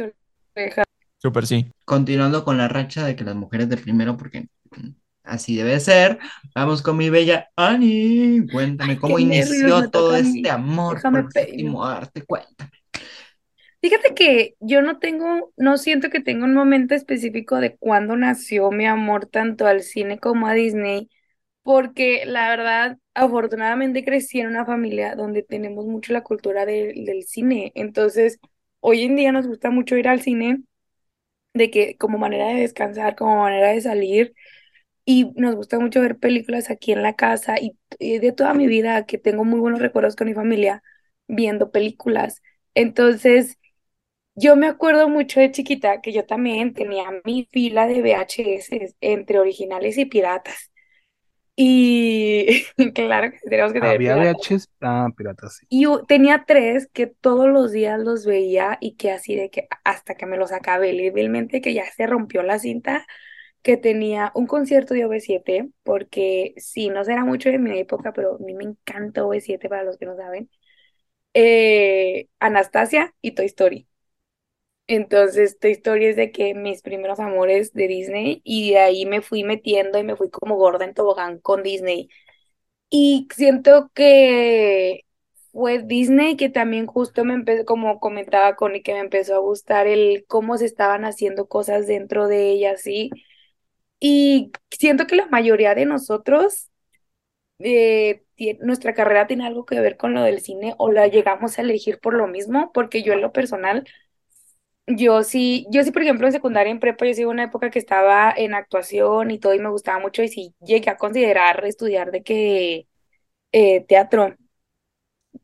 [0.56, 0.86] orejas.
[1.17, 1.69] Súper sí.
[1.84, 4.47] Continuando con la racha de que las mujeres de primero, porque
[5.23, 6.19] así debe ser.
[6.56, 8.47] Vamos con mi bella Ani.
[8.49, 12.23] Cuéntame Ay, cómo inició todo este amor Déjame por el séptimo arte.
[12.23, 12.78] Cuéntame.
[13.81, 18.71] Fíjate que yo no tengo, no siento que tenga un momento específico de cuándo nació
[18.71, 21.09] mi amor tanto al cine como a Disney,
[21.63, 27.23] porque la verdad, afortunadamente crecí en una familia donde tenemos mucho la cultura del del
[27.23, 27.71] cine.
[27.75, 28.39] Entonces,
[28.81, 30.63] hoy en día nos gusta mucho ir al cine,
[31.53, 34.33] de que como manera de descansar, como manera de salir.
[35.05, 39.05] Y nos gusta mucho ver películas aquí en la casa y de toda mi vida
[39.07, 40.83] que tengo muy buenos recuerdos con mi familia
[41.27, 42.41] viendo películas.
[42.75, 43.59] Entonces,
[44.39, 49.39] yo me acuerdo mucho de chiquita que yo también tenía mi fila de VHS entre
[49.39, 50.71] originales y piratas.
[51.56, 54.41] Y claro que tenemos que tener Había piratas.
[54.49, 55.67] VHS, ah, piratas, sí.
[55.69, 60.15] Y tenía tres que todos los días los veía y que así de que hasta
[60.15, 63.06] que me los acabé legalmente, que ya se rompió la cinta,
[63.63, 68.36] que tenía un concierto de OV7, porque sí, no será mucho de mi época, pero
[68.36, 70.49] a mí me encanta OV7 para los que no saben.
[71.36, 73.88] Eh, Anastasia y Toy Story.
[74.89, 79.21] Entonces, Toy Story es de que mis primeros amores de Disney y de ahí me
[79.21, 82.10] fui metiendo y me fui como gorda en tobogán con Disney.
[82.89, 85.06] Y siento que
[85.52, 89.88] fue Disney que también justo me empezó, como comentaba Connie, que me empezó a gustar
[89.88, 93.12] el cómo se estaban haciendo cosas dentro de ella, sí.
[93.99, 96.69] Y siento que la mayoría de nosotros,
[97.60, 98.23] eh,
[98.62, 101.99] nuestra carrera tiene algo que ver con lo del cine o la llegamos a elegir
[101.99, 103.86] por lo mismo, porque yo en lo personal,
[104.97, 107.69] yo sí, yo sí, por ejemplo, en secundaria, en prepa, yo sí hubo una época
[107.69, 111.63] que estaba en actuación y todo y me gustaba mucho y sí llegué a considerar
[111.65, 112.88] estudiar de que
[113.54, 114.36] eh, teatro,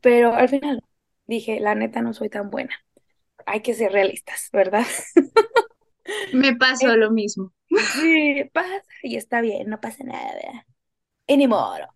[0.00, 0.82] pero al final
[1.26, 2.74] dije, la neta no soy tan buena.
[3.46, 4.86] Hay que ser realistas, ¿verdad?
[6.32, 7.52] Me pasó lo mismo.
[7.82, 10.66] Sí, pasa y está bien, no pasa nada.
[11.28, 11.86] Anymore.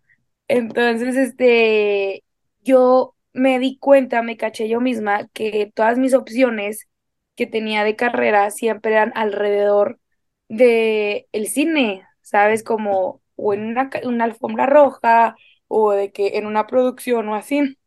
[0.49, 2.23] Entonces, este,
[2.63, 6.87] yo me di cuenta, me caché yo misma que todas mis opciones
[7.35, 9.99] que tenía de carrera siempre eran alrededor
[10.49, 12.63] de el cine, ¿sabes?
[12.63, 15.35] Como o en una, una alfombra roja
[15.67, 17.77] o de que en una producción o así.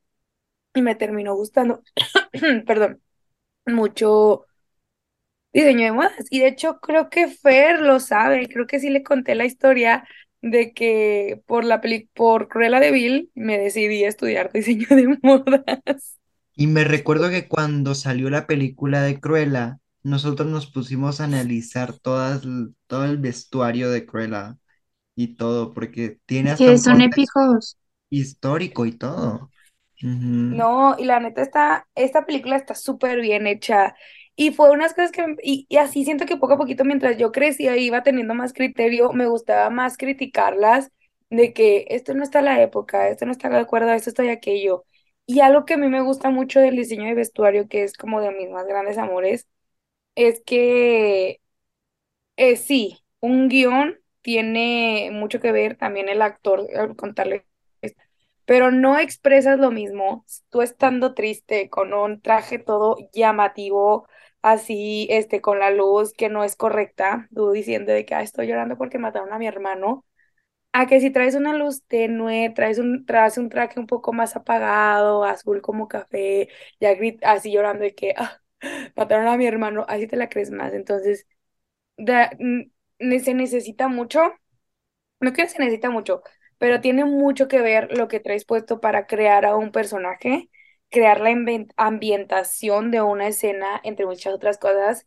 [0.74, 1.82] Y me terminó gustando,
[2.66, 3.02] perdón,
[3.66, 4.46] mucho
[5.52, 6.26] diseño de modas.
[6.30, 10.06] Y de hecho creo que Fer lo sabe, creo que sí le conté la historia
[10.42, 15.18] de que por la peli por Cruella de Vil me decidí a estudiar diseño de
[15.22, 16.18] modas.
[16.56, 21.94] Y me recuerdo que cuando salió la película de Cruella, nosotros nos pusimos a analizar
[21.98, 22.42] todas,
[22.86, 24.58] todo el vestuario de Cruella
[25.16, 27.76] y todo, porque tiene hasta Que un son contexto épicos.
[28.10, 29.52] histórico y todo.
[30.50, 33.96] No, y la neta está, esta película está súper bien hecha.
[34.36, 37.32] Y fue unas cosas que, y, y así siento que poco a poquito mientras yo
[37.32, 40.90] crecía iba teniendo más criterio, me gustaba más criticarlas
[41.30, 44.22] de que esto no está a la época, esto no está de acuerdo, esto está
[44.22, 44.84] de aquello.
[45.26, 48.20] Y algo que a mí me gusta mucho del diseño de vestuario, que es como
[48.20, 49.48] de mis más grandes amores,
[50.16, 51.40] es que
[52.36, 57.46] eh, sí, un guion tiene mucho que ver también el actor al contarle,
[58.44, 64.06] pero no expresas lo mismo tú estando triste con un traje todo llamativo,
[64.42, 68.46] así, este, con la luz que no es correcta, tú diciendo de que "Ah, estoy
[68.48, 70.04] llorando porque mataron a mi hermano,
[70.74, 74.36] a que si traes una luz tenue, traes un, traes un traje un poco más
[74.36, 76.48] apagado, azul como café,
[76.80, 78.40] ya grit- así llorando de que "Ah,
[78.96, 81.26] mataron a mi hermano, así te la crees más, entonces
[81.98, 82.30] da-
[83.24, 84.20] se necesita mucho,
[85.20, 86.22] no que se necesita mucho,
[86.58, 90.50] pero tiene mucho que ver lo que traes puesto para crear a un personaje,
[90.90, 91.30] crear la
[91.76, 95.06] ambientación de una escena, entre muchas otras cosas.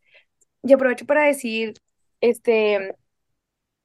[0.63, 1.75] Y aprovecho para decir,
[2.21, 2.95] este,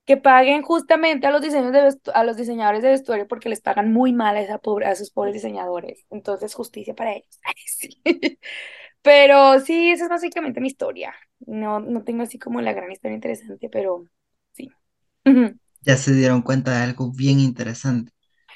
[0.05, 3.93] que paguen justamente a los diseños de a los diseñadores de vestuario porque les pagan
[3.93, 6.05] muy mal a, esa pobre, a esos pobres diseñadores.
[6.11, 7.39] Entonces, justicia para ellos.
[7.67, 8.39] Sí.
[9.03, 11.13] Pero sí, esa es básicamente mi historia.
[11.41, 14.07] No, no tengo así como la gran historia interesante, pero
[14.53, 14.71] sí.
[15.83, 18.13] Ya se dieron cuenta de algo bien interesante.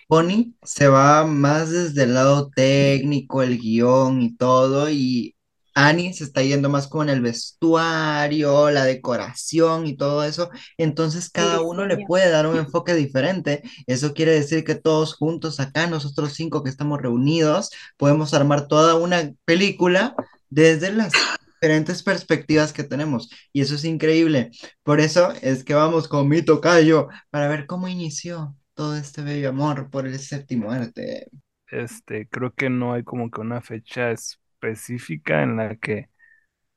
[0.09, 5.36] Bonnie se va más desde el lado técnico, el guion y todo, y
[5.77, 10.49] Annie se está yendo más con el vestuario, la decoración y todo eso.
[10.79, 13.63] Entonces cada uno le puede dar un enfoque diferente.
[13.87, 18.95] Eso quiere decir que todos juntos acá, nosotros cinco que estamos reunidos, podemos armar toda
[18.95, 20.15] una película
[20.49, 21.13] desde las
[21.61, 23.29] diferentes perspectivas que tenemos.
[23.53, 24.53] Y eso es increíble.
[24.83, 29.51] Por eso es que vamos con mi tocayo para ver cómo inició todo este bello
[29.51, 31.29] amor por el séptimo arte.
[31.67, 34.11] Este, creo que no hay como que una fecha
[34.57, 36.11] específica en la que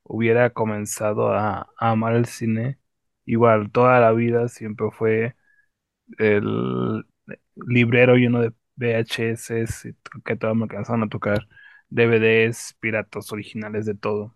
[0.04, 2.80] hubiera comenzado a, amar el cine.
[3.26, 5.36] Igual, toda la vida siempre fue
[6.20, 7.06] el
[7.68, 11.48] librero lleno de VHS que todo me alcanzaron a tocar,
[11.90, 14.36] DVDs, piratas originales de todo.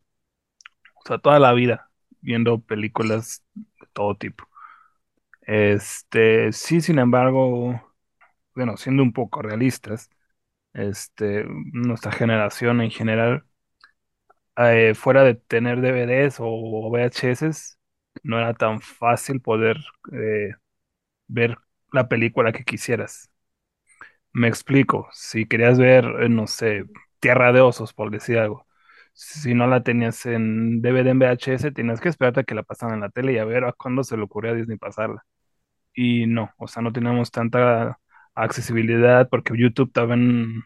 [0.96, 4.48] O sea, toda la vida viendo películas de todo tipo.
[5.42, 7.82] Este, sí, sin embargo,
[8.56, 10.10] bueno, siendo un poco realistas,
[10.74, 13.46] este, nuestra generación en general,
[14.58, 16.46] eh, fuera de tener DVDs o
[16.90, 17.78] VHS,
[18.24, 19.78] no era tan fácil poder
[20.14, 20.52] eh,
[21.28, 21.58] ver
[21.92, 23.32] la película que quisieras.
[24.34, 26.86] Me explico, si querías ver, eh, no sé,
[27.20, 28.68] Tierra de Osos, por decir algo,
[29.14, 32.96] si no la tenías en DVD en VHS, tenías que esperarte a que la pasaran
[32.96, 35.24] en la tele y a ver a cuándo se le ocurrió a Disney pasarla.
[35.94, 38.00] Y no, o sea, no teníamos tanta
[38.36, 40.64] accesibilidad porque YouTube también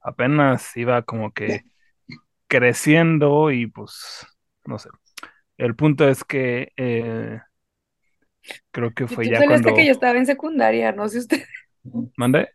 [0.00, 1.62] apenas iba como que
[2.48, 4.26] creciendo y pues,
[4.66, 4.90] no sé.
[5.58, 7.40] El punto es que eh,
[8.70, 9.68] creo que fue YouTube ya salió cuando...
[9.68, 11.44] hasta que yo estaba en secundaria, no sé usted.
[12.16, 12.48] ¿Mande?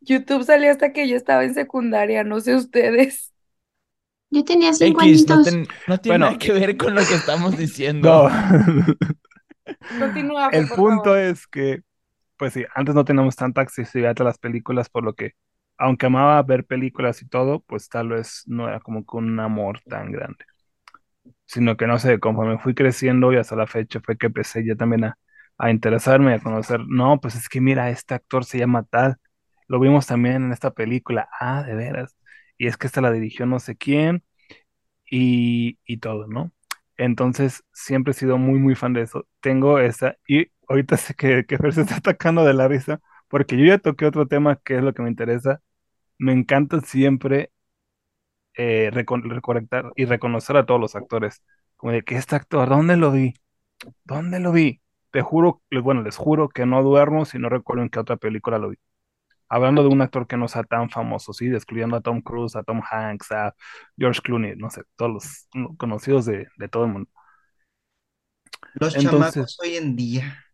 [0.00, 3.32] YouTube salió hasta que yo estaba en secundaria, no sé ustedes.
[4.30, 5.44] Yo tenía cinco X, no, añitos.
[5.44, 6.26] ten- no tiene Bueno.
[6.26, 8.28] nada que ver con lo que estamos diciendo.
[8.28, 8.30] No.
[9.98, 11.18] Continúa, El por punto favor.
[11.18, 11.80] es que,
[12.38, 15.32] pues sí, antes no teníamos tanta accesibilidad a las películas, por lo que,
[15.78, 19.80] aunque amaba ver películas y todo, pues tal vez no era como que un amor
[19.88, 20.44] tan grande.
[21.46, 24.74] Sino que no sé, conforme fui creciendo y hasta la fecha fue que empecé ya
[24.76, 25.18] también a,
[25.58, 29.16] a interesarme, a conocer, no, pues es que mira, este actor se llama tal,
[29.68, 32.16] lo vimos también en esta película, ah, de veras,
[32.58, 34.24] y es que esta la dirigió no sé quién,
[35.10, 36.52] y, y todo, ¿no?
[36.98, 39.26] Entonces, siempre he sido muy, muy fan de eso.
[39.40, 43.56] Tengo esa, y ahorita sé que, que Fer se está atacando de la risa, porque
[43.58, 45.60] yo ya toqué otro tema que es lo que me interesa.
[46.18, 47.50] Me encanta siempre
[48.54, 51.42] eh, reconectar y reconocer a todos los actores.
[51.76, 53.34] Como de que este actor, ¿dónde lo vi?
[54.04, 54.80] ¿Dónde lo vi?
[55.10, 58.58] Te juro, bueno, les juro que no duermo si no recuerdo en qué otra película
[58.58, 58.76] lo vi.
[59.48, 62.64] Hablando de un actor que no sea tan famoso, sí, excluyendo a Tom Cruise, a
[62.64, 63.54] Tom Hanks, a
[63.96, 65.48] George Clooney, no sé, todos los
[65.78, 67.10] conocidos de, de todo el mundo.
[68.74, 70.44] Los Entonces- chamacos hoy en día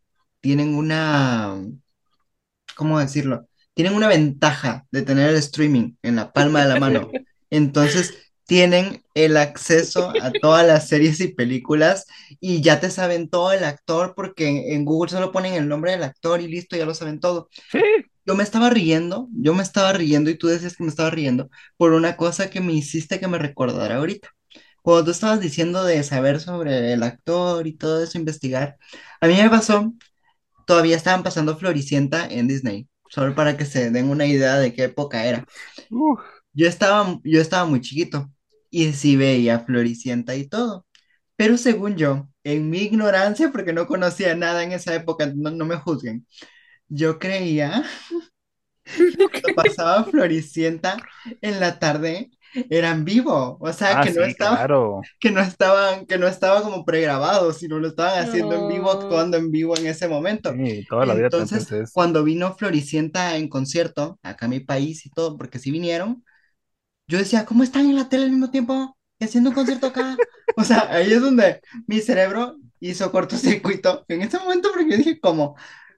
[0.43, 1.57] tienen una,
[2.77, 3.49] ¿cómo decirlo?
[3.73, 7.11] Tienen una ventaja de tener el streaming en la palma de la mano.
[7.51, 12.07] Entonces tienen el acceso a todas las series y películas
[12.41, 16.03] y ya te saben todo el actor porque en, Google solo ponen el nombre del
[16.03, 17.49] actor y listo, ya lo saben todo.
[17.71, 17.81] Sí,
[18.27, 21.49] Yo me estaba riendo, yo me estaba riendo y tú decías que me estaba riendo
[21.77, 24.29] por una cosa que me hiciste que me recordara ahorita.
[24.83, 28.77] Cuando tú estabas diciendo de saber sobre el actor y todo eso, investigar,
[29.21, 29.93] a mí me pasó,
[30.67, 34.85] todavía estaban pasando Floricienta en Disney, solo para que se den una idea de qué
[34.85, 35.47] época era.
[36.53, 38.31] Yo estaba, yo estaba muy chiquito
[38.71, 40.87] y sí veía Floricienta y todo,
[41.37, 45.65] pero según yo, en mi ignorancia, porque no conocía nada en esa época, no, no
[45.67, 46.27] me juzguen,
[46.89, 47.85] yo creía
[49.31, 50.97] cuando pasaba Floricienta
[51.41, 52.31] en la tarde
[52.69, 55.09] era en vivo, o sea, ah, que no sí, estaba, claro.
[55.21, 58.93] que no estaban, que no estaba como pregrabado, sino lo estaban haciendo en vivo, No.
[58.93, 60.59] actuando en vivo en ese momento.
[60.59, 65.37] Sí, toda la Entonces, cuando vino Floricienta en concierto, acá a mi país y todo,
[65.39, 66.25] porque sí vinieron,
[67.07, 70.23] yo decía, ¿cómo están en la tele al mismo tiempo y haciendo un concierto acá?
[70.57, 75.21] O sea, ahí es donde mi cerebro hizo cortocircuito en ese momento, porque yo dije,
[75.21, 75.57] ¿cómo?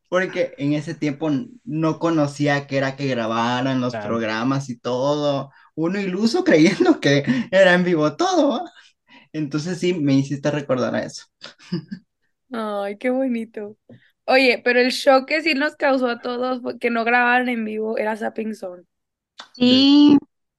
[0.09, 1.31] Porque en ese tiempo
[1.65, 3.99] no conocía que era que grabaran los Claro.
[3.99, 5.51] programas y todo.
[5.77, 8.65] Uno iluso creyendo que era en vivo todo.
[9.33, 11.25] Entonces sí, me hiciste recordar a eso.
[12.53, 13.77] Ay, qué bonito.
[14.27, 17.99] Oye, pero el shock que sí nos causó a todos que no grabaran en vivo
[17.99, 18.85] era Zapping Zone
[19.53, 20.17] Sí,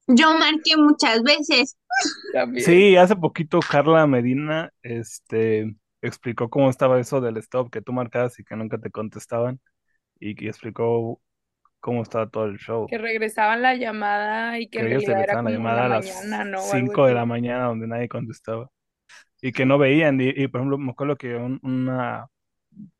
[0.08, 1.78] yo marqué muchas veces.
[2.32, 2.82] también.
[2.82, 8.40] Sí, hace poquito Carla Medina, este, explicó cómo estaba eso del stop que tú marcabas
[8.40, 9.60] y que nunca te contestaban
[10.20, 11.22] y que explicó
[11.86, 12.88] cómo estaba todo el show.
[12.88, 16.46] Que regresaban la llamada y que Que ellos regresaban la llamada a la las mañana,
[16.46, 16.58] ¿no?
[16.60, 18.70] O algo 5 de la mañana donde nadie contestaba
[19.42, 22.28] y que no veían y, y, por ejemplo me acuerdo que un- una,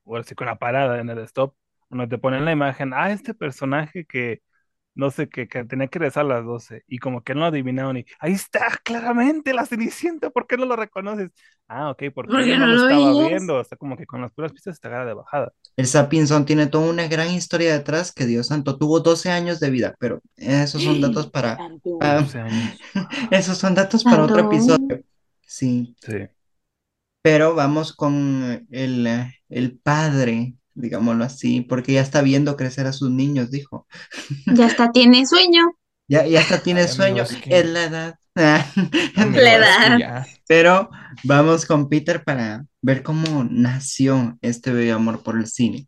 [0.04, 1.56] o así con la parada en el stop,
[1.90, 4.42] donde te ponen la imagen, ah, este personaje que
[4.96, 7.46] no sé, que, que tenía que regresar a las 12 y como que no lo
[7.48, 11.32] adivinaron y ahí está claramente la Cenicienta, ¿por qué no lo reconoces?
[11.68, 13.28] Ah, ok, porque no no lo estaba veías.
[13.30, 15.52] viendo, o sea, como que con las puras pistas te agarra de bajada.
[15.76, 19.70] El Sapinson tiene toda una gran historia detrás que Dios santo tuvo 12 años de
[19.72, 21.98] vida, pero esos son datos para, Tanto.
[22.00, 22.80] para- 12 años.
[23.32, 25.02] esos son datos para otro episodio.
[25.42, 26.28] Sí, Sí.
[27.22, 29.08] pero vamos con el,
[29.50, 33.88] el padre, digámoslo así, porque ya está viendo crecer a sus niños, dijo.
[34.48, 35.72] Ya hasta tiene sueño.
[36.08, 38.16] Ya, ya hasta tiene Ay, sueño, amigos, que- es la edad.
[39.16, 40.28] La edad.
[40.48, 40.90] Pero
[41.24, 45.88] vamos con Peter para ver cómo nació este bello amor por el cine.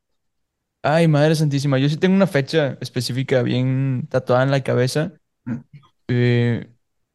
[0.81, 5.13] Ay, Madre Santísima, yo sí tengo una fecha específica bien tatuada en la cabeza.
[6.07, 6.69] Eh,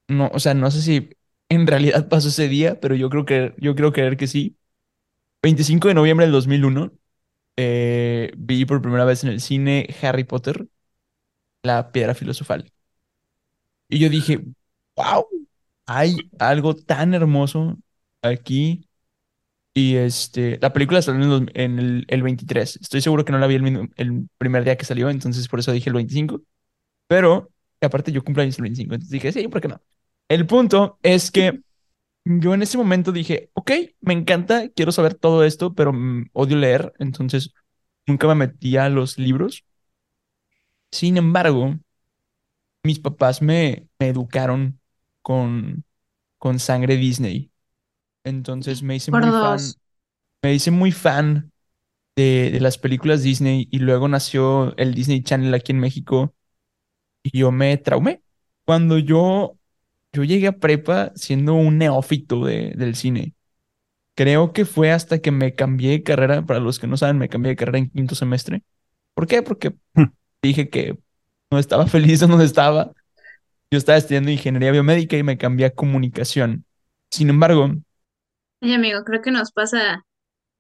[0.08, 1.11] no, o sea, no sé si
[1.48, 4.58] en realidad pasó ese día, pero yo creo que yo creo creer que sí.
[5.42, 6.92] 25 de noviembre del 2001,
[7.56, 10.68] eh, vi por primera vez en el cine Harry Potter,
[11.62, 12.72] la piedra filosofal.
[13.88, 14.40] Y yo dije,
[14.96, 15.26] wow,
[15.86, 17.78] hay algo tan hermoso
[18.22, 18.88] aquí.
[19.74, 22.76] Y este, la película salió en, el el, el 23.
[22.76, 25.72] Estoy seguro que no la vi el, el primer día que salió, entonces por eso
[25.72, 26.42] dije el 25.
[27.08, 29.82] Pero, aparte yo cumpleaños el 25, entonces dije, sí, ¿por qué no?
[30.28, 31.60] El punto es que
[32.24, 36.56] yo en ese momento dije, ok, me encanta, quiero saber todo esto, pero mm, odio
[36.56, 37.52] leer, entonces
[38.06, 39.64] nunca me metí a los libros.
[40.92, 41.74] Sin embargo,
[42.82, 44.80] mis papás me, me educaron
[45.22, 45.85] con,
[46.38, 47.52] con sangre Disney.
[48.24, 49.76] Entonces me hice Por muy fan,
[50.42, 51.52] me hice muy fan
[52.16, 56.35] de, de las películas Disney y luego nació el Disney Channel aquí en México
[57.22, 58.22] y yo me traumé.
[58.64, 59.58] Cuando yo,
[60.12, 63.35] yo llegué a prepa siendo un neófito de- del cine.
[64.14, 67.29] Creo que fue hasta que me cambié de carrera, para los que no saben, me
[67.31, 68.62] cambié de carrera en quinto semestre.
[69.14, 69.42] ¿Por qué?
[69.42, 69.75] Porque
[70.42, 70.98] dije que
[71.51, 72.92] no estaba feliz donde estaba.
[73.70, 76.66] Yo estaba estudiando ingeniería biomédica y me cambié a comunicación.
[77.11, 77.70] Sin embargo,
[78.62, 80.05] Oye, amigo, creo que nos pasa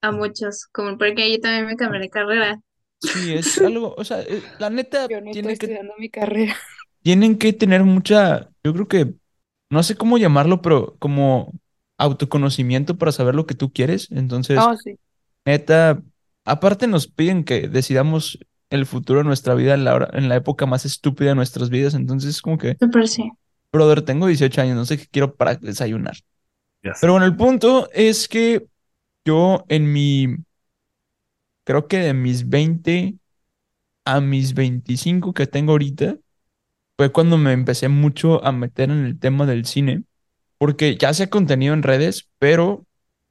[0.02, 2.60] a muchos, como porque yo también me cambié de carrera.
[2.98, 6.10] sí, es algo, o sea, eh, la neta Yo ni estoy tienen que, estudiando mi
[6.10, 6.56] carrera.
[7.02, 9.14] tienen que tener mucha, yo creo que,
[9.72, 11.52] no sé cómo llamarlo, pero como
[11.98, 14.08] autoconocimiento para saber lo que tú quieres.
[14.12, 14.98] Entonces, sí.
[15.44, 16.02] neta,
[16.44, 18.38] aparte nos piden que decidamos
[18.70, 21.70] el futuro de nuestra vida en la hora- en la época más estúpida de nuestras
[21.70, 21.94] vidas.
[21.94, 23.30] Entonces, es como que, sí.
[23.72, 26.16] brother, tengo 18 años, no sé qué quiero para desayunar.
[26.82, 27.00] Ya sé.
[27.02, 28.66] Pero bueno, el punto es que
[29.24, 30.36] yo en mi,
[31.64, 33.16] creo que de mis 20
[34.04, 36.18] a mis 25 que tengo ahorita,
[36.96, 40.04] fue cuando me empecé mucho a meter en el tema del cine,
[40.58, 42.86] porque ya hacía contenido en redes, pero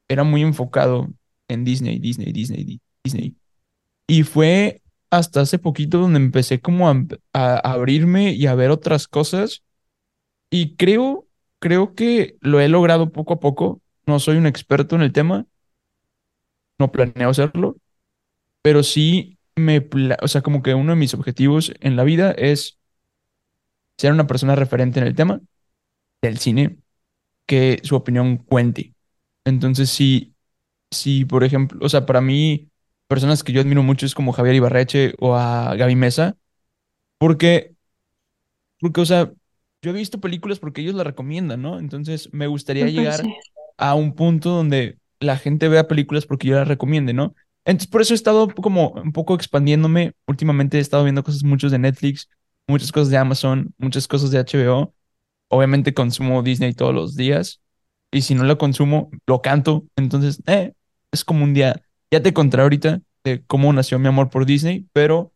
[0.10, 1.10] era muy enfocado
[1.50, 3.38] en Disney, Disney, Disney, Di- Disney.
[4.08, 6.95] Y fue hasta hace poquito donde empecé como a,
[7.34, 9.63] a abrirme y a ver otras cosas.
[10.52, 11.28] Y creo,
[11.60, 13.82] creo que lo he logrado poco a poco.
[14.08, 15.47] No soy un experto en el tema,
[16.80, 17.78] no planeo serlo,
[18.63, 19.88] pero sí me,
[20.24, 22.80] o sea, como que uno de mis objetivos en la vida es
[24.02, 25.42] ser una persona referente en el tema
[26.22, 26.78] del cine,
[27.46, 28.94] que su opinión cuente.
[29.46, 30.34] Entonces, si,
[30.92, 32.70] si, por ejemplo, o sea, para mí,
[33.08, 36.38] personas que yo admiro mucho es como Javier Ibarreche o a Gaby Mesa,
[37.18, 37.74] porque,
[38.80, 39.32] porque, o sea,
[39.82, 41.80] yo he visto películas porque ellos la recomiendan, ¿no?
[41.80, 43.34] Entonces, me gustaría llegar sí.
[43.78, 47.36] a un punto donde la gente vea películas porque yo las recomiende, ¿no?
[47.66, 50.14] Entonces, por eso he estado como un poco expandiéndome.
[50.26, 52.28] Últimamente he estado viendo cosas muchos de Netflix,
[52.72, 54.96] muchas cosas de Amazon, muchas cosas de HBO.
[55.50, 57.62] Obviamente consumo Disney todos los días
[58.12, 59.86] y si no lo consumo, lo canto.
[59.96, 60.74] Entonces, eh,
[61.12, 61.82] es como un día.
[62.12, 65.34] Ya te contaré ahorita de cómo nació mi amor por Disney, pero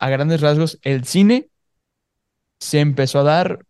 [0.00, 1.50] a grandes rasgos, el cine
[2.60, 3.66] se empezó a dar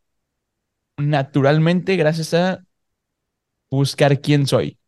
[0.98, 2.64] naturalmente gracias a
[3.70, 4.78] buscar quién soy.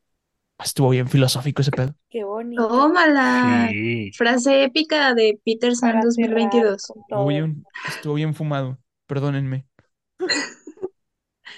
[0.65, 1.95] Estuvo bien filosófico ese pedo.
[2.09, 2.69] Qué bonito.
[2.69, 3.69] Tómala.
[3.71, 4.11] Sí.
[4.15, 6.87] Frase épica de Para cerrar 2022.
[6.87, 8.79] con Estuvo bien, estuvo bien fumado.
[9.07, 9.67] Perdónenme.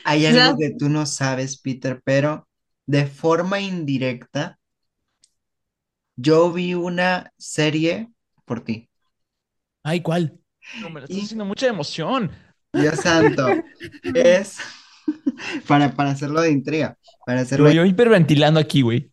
[0.04, 2.48] Hay algo que tú no sabes, Peter, pero
[2.86, 4.58] de forma indirecta,
[6.16, 8.10] yo vi una serie
[8.44, 8.88] por ti.
[9.82, 10.38] Ay, ¿cuál?
[10.80, 12.30] No, me la estás Y- haciendo mucha emoción.
[12.72, 13.46] Dios santo,
[14.14, 14.58] es
[15.68, 19.10] para, para hacerlo de intriga, para hacerlo Yo, yo hiperventilando aquí, güey.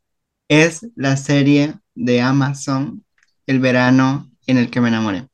[0.50, 3.04] es la serie de Amazon,
[3.48, 5.28] El verano en el que me enamoré.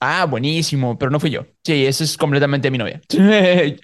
[0.00, 1.46] Ah, buenísimo, pero no fui yo.
[1.64, 3.00] Sí, esa es completamente mi novia.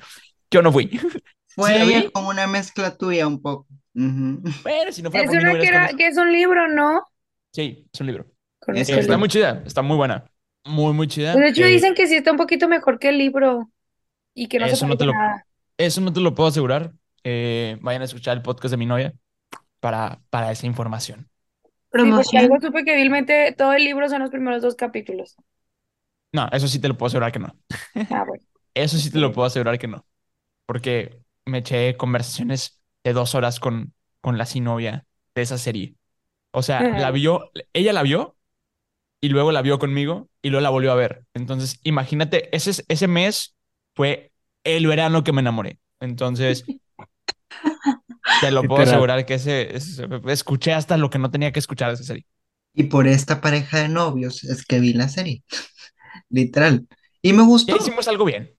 [0.50, 0.90] Yo no fui.
[1.54, 3.66] Fue como una mezcla tuya un poco.
[3.94, 4.42] Ujú.
[4.62, 7.02] Bueno, si no fuera Es no una que, era, que es un libro, ¿no?
[7.52, 8.26] Sí, es un libro.
[8.74, 10.24] Está muy chida, está muy buena.
[10.64, 11.34] Muy, muy chida.
[11.36, 13.70] De hecho Eh, dicen que sí está un poquito mejor que el libro
[14.34, 15.46] y que no se Eso no te lo- nada.
[15.80, 16.92] Eso no te lo puedo asegurar.
[17.24, 19.14] Eh, vayan a escuchar el podcast de mi novia
[19.80, 21.30] para, para esa información.
[21.92, 25.36] Sí, porque algo supe que vilmente todo el libro son los primeros dos capítulos.
[26.32, 27.56] No, eso sí te lo puedo asegurar que no.
[28.10, 28.44] Ah, bueno.
[28.74, 30.06] Eso sí te lo puedo asegurar que no.
[30.66, 35.96] Porque me eché conversaciones de dos horas con, con la novia de esa serie.
[36.52, 38.36] O sea, la vio, ella la vio
[39.20, 41.24] y luego la vio conmigo y luego la volvió a ver.
[41.34, 43.56] Entonces, imagínate, ese, ese mes
[43.94, 44.29] fue
[44.64, 45.80] el verano que me enamoré.
[46.00, 46.68] Entonces,
[48.38, 48.82] te lo puedo Literal.
[48.82, 52.26] asegurar que ese, ese- escuché hasta lo que no tenía que escuchar de esa serie.
[52.74, 55.42] Y por esta pareja de novios es que vi la serie,
[56.30, 56.88] literal.
[57.22, 58.54] Y me gustó, Ya hicimos algo bien.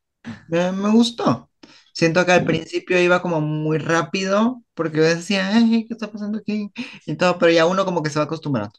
[0.48, 1.50] me, me gustó.
[1.94, 6.40] Siento que al principio iba como muy rápido, porque yo decía, ay, ¿qué está pasando
[6.40, 6.72] aquí?
[7.06, 8.74] Y todo, pero ya uno como que se va acostumbrando.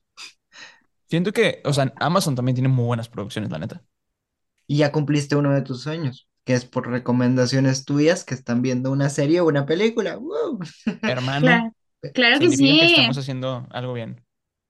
[1.08, 3.84] Siento que, o sea, Amazon también tiene muy buenas producciones, la neta.
[4.66, 8.90] Y ya cumpliste uno de tus sueños, que es por recomendaciones tuyas que están viendo
[8.90, 10.18] una serie o una película.
[10.18, 10.58] ¡Woo!
[11.02, 11.72] Hermano, Claro,
[12.14, 14.24] claro que sí, estamos haciendo algo bien.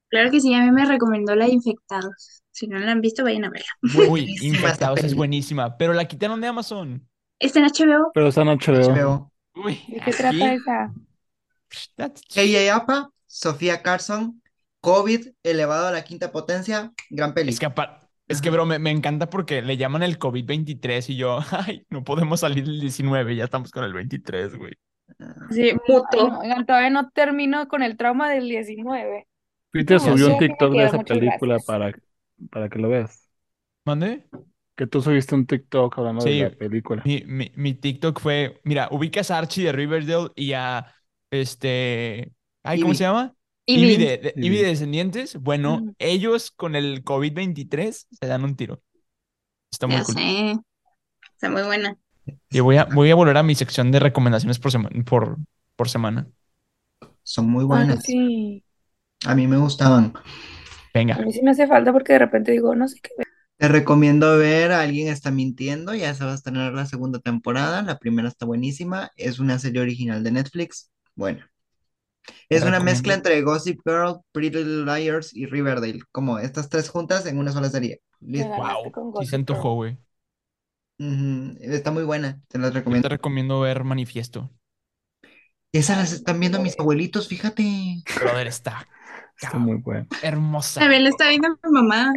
[0.08, 2.42] claro que sí, a mí me recomendó la de Infectados.
[2.50, 3.66] Si no la han visto, vayan a verla.
[4.10, 7.08] Uy, Infectados es buenísima, pero la quitaron de Amazon.
[7.38, 8.10] Está en HBO.
[8.14, 8.74] Pero esa no HBO.
[8.74, 9.32] HBO.
[9.54, 10.92] Uy, ¿De qué trata esa?
[12.34, 14.42] Ella Apa, Sofía Carson,
[14.80, 17.54] COVID elevado a la quinta potencia, gran Es peli.
[17.58, 17.70] que,
[18.28, 22.04] es que, bro, me, me encanta porque le llaman el COVID-23 y yo, ay, no
[22.04, 24.72] podemos salir del 19, ya estamos con el 23, güey.
[25.48, 26.28] Sí, Ay, muto.
[26.28, 29.28] no, oigan, todavía no termino con el trauma del 19.
[29.70, 31.64] Peter No, subió un TikTok de esa película gracias.
[31.64, 31.92] para,
[32.50, 33.28] para que lo veas.
[33.84, 34.24] ¿Mande?
[34.76, 37.04] Que tú subiste un TikTok hablando de la película.
[37.04, 40.94] mi, mi, mi TikTok fue, mira, ubicas a Archie de Riverdale y a,
[41.30, 43.34] este, ay, ¿cómo se llama?
[43.66, 43.96] Vi.
[43.96, 44.34] de,
[44.68, 45.36] Descendientes.
[45.36, 45.90] Bueno, Mm.
[45.98, 48.82] ellos con el COVID-23 se dan un tiro.
[49.70, 50.14] Está muy Ya cool.
[50.14, 50.56] sé.
[51.34, 51.96] Está muy buena.
[52.50, 55.38] Y voy a, voy a volver a mi sección de recomendaciones por, sema- por,
[55.76, 56.28] por semana.
[57.22, 58.04] Son muy Ay, buenas.
[58.04, 58.64] sí.
[59.26, 60.12] A mí me gustaban.
[60.16, 60.22] A
[60.94, 63.26] Venga, mí sí me hace falta porque de repente digo, no sé qué ver.
[63.56, 65.94] Te recomiendo ver Alguien está mintiendo.
[65.94, 67.82] Ya se va a estrenar la segunda temporada.
[67.82, 69.10] La primera está buenísima.
[69.16, 70.90] Es una serie original de Netflix.
[71.14, 71.44] Bueno,
[72.48, 73.14] es una mezcla recomiendo.
[73.14, 76.00] entre Gossip Girl, Pretty Little Liars y Riverdale.
[76.12, 78.00] Como estas tres juntas en una sola serie.
[78.20, 79.98] Wow, sí se antojó, güey.
[81.60, 82.40] Está muy buena.
[82.48, 83.08] Te las Yo te recomiendo.
[83.08, 84.50] recomiendo ver Manifiesto.
[85.72, 87.64] Esas las están viendo mis abuelitos, fíjate.
[88.16, 88.86] Brother, está
[89.40, 90.06] Está muy bueno.
[90.22, 90.80] hermosa.
[90.80, 92.12] También la está viendo mi mamá.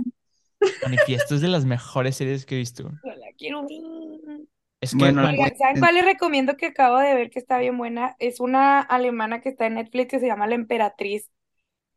[0.84, 2.84] Manifiesto es de las mejores series que he visto.
[3.04, 4.48] Yo la quiero ver.
[4.86, 7.58] Es que Bueno, man- Oigan, ¿saben cuál les recomiendo que acabo de ver que está
[7.60, 8.16] bien buena?
[8.20, 11.30] Es una alemana que está en Netflix que se llama La Emperatriz.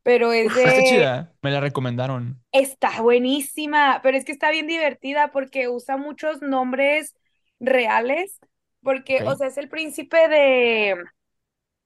[0.04, 0.82] Pero es está de...
[0.82, 1.34] chida.
[1.42, 2.42] Me la recomendaron.
[2.52, 7.14] Está buenísima, pero es que está bien divertida porque usa muchos nombres
[7.60, 8.38] reales,
[8.82, 10.96] porque, o sea, es el príncipe de,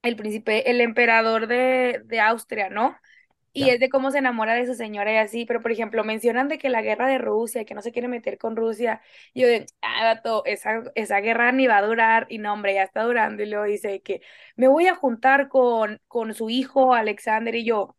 [0.02, 2.96] el príncipe, el emperador de, de Austria, ¿no?
[3.54, 3.74] Y Ya.
[3.74, 6.58] es de cómo se enamora de su señora y así, pero por ejemplo, mencionan de
[6.58, 9.02] que la guerra de Rusia, que no se quiere meter con Rusia,
[9.34, 12.74] y yo de, ah, vato, esa, esa guerra ni va a durar, y no, hombre,
[12.74, 14.22] ya está durando, y luego dice que
[14.56, 17.96] me voy a juntar con, con su hijo Alexander, y yo,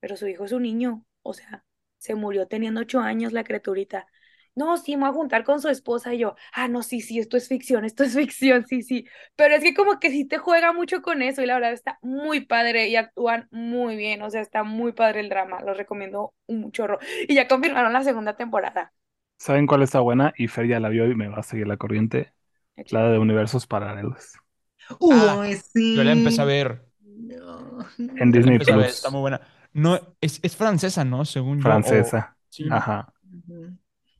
[0.00, 1.64] pero su hijo es un niño, o sea,
[1.98, 4.06] se murió teniendo ocho años la criaturita.
[4.54, 7.18] No, sí, me voy a juntar con su esposa y yo, ah, no, sí, sí,
[7.18, 9.06] esto es ficción, esto es ficción, sí, sí.
[9.36, 11.98] Pero es que como que sí te juega mucho con eso y la verdad está
[12.02, 16.34] muy padre y actúan muy bien, o sea, está muy padre el drama, los recomiendo
[16.46, 16.98] un chorro.
[17.28, 18.92] Y ya confirmaron la segunda temporada.
[19.38, 20.32] ¿Saben cuál está buena?
[20.36, 22.32] Y Fer ya la vio y me va a seguir la corriente.
[22.90, 24.34] La de universos paralelos.
[25.10, 25.80] Ah, sí.
[25.94, 26.86] Yo la empecé a ver.
[27.00, 27.86] No.
[28.16, 28.90] En Disney ver.
[28.90, 28.94] Plus.
[28.94, 29.40] Está muy buena.
[29.72, 31.24] No, es, es francesa, ¿no?
[31.24, 31.78] Según yo.
[31.82, 32.36] o- Francesa.
[32.50, 33.12] sí, Ajá.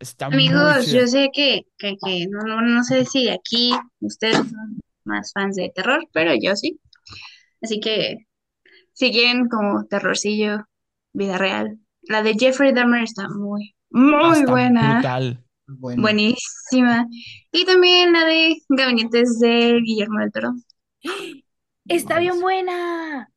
[0.03, 5.33] Está Amigos, yo sé que, que, que no, no, sé si aquí ustedes son más
[5.33, 6.81] fans de terror, pero yo sí.
[7.63, 8.27] Así que
[8.93, 10.67] si quieren como terrorcillo,
[11.13, 11.79] vida real.
[12.03, 15.45] La de Jeffrey Dahmer está muy, muy está buena, brutal.
[15.67, 17.07] Bueno, buenísima.
[17.53, 20.53] Y también la de Gabinetes de Guillermo del Toro.
[21.89, 23.29] Está bien buena.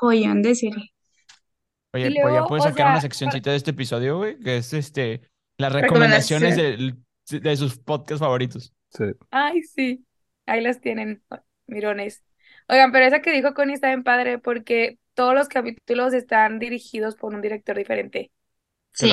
[0.00, 0.92] Joyón de serie.
[1.92, 5.29] Oye, pues ya puedes sacar una seccioncita de este episodio, güey, que es este
[5.60, 6.96] las recomendaciones del-
[7.30, 8.72] de sus podcasts favoritos.
[8.90, 9.04] Sí.
[9.30, 10.04] Ay, sí.
[10.46, 11.22] Ahí las tienen,
[11.66, 12.24] mirones.
[12.68, 17.14] Oigan, pero esa que dijo Connie está bien padre porque todos los capítulos están dirigidos
[17.16, 18.30] por un director diferente.
[18.92, 19.12] Sí.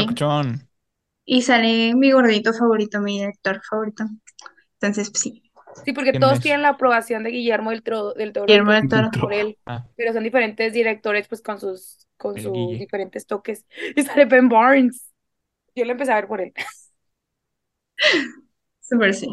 [1.26, 4.06] Y sale mi gordito favorito, mi director favorito.
[4.80, 5.44] Entonces, pues, sí.
[5.86, 6.40] Sí, porque ¿Quién todos es?
[6.42, 9.10] tienen la aprobación de Guillermo del Toro, del Toro, Guillermo del Toro.
[9.20, 12.80] por él, Ah, pero son diferentes directores pues con sus con El sus Guille.
[12.80, 13.66] diferentes toques.
[13.96, 15.07] Y sale Ben Barnes.
[15.78, 16.54] Yo lo empecé a ver por él.
[18.82, 19.28] Súper sí.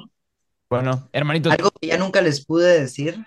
[0.68, 3.24] bueno, hermanito, algo que ya nunca les pude decir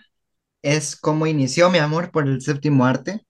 [0.64, 3.22] es cómo inició mi amor por el séptimo arte,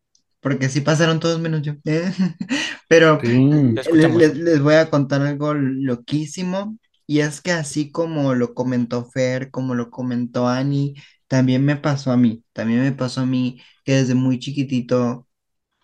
[0.42, 1.74] porque sí pasaron todos menos yo.
[2.90, 3.82] Pero Sí.
[3.94, 6.78] les, les voy a contar algo loquísimo,
[7.08, 10.96] y es que así como lo comentó Fer, como lo comentó Annie,
[11.28, 15.28] también me pasó a mí, también me pasó a mí que desde muy chiquitito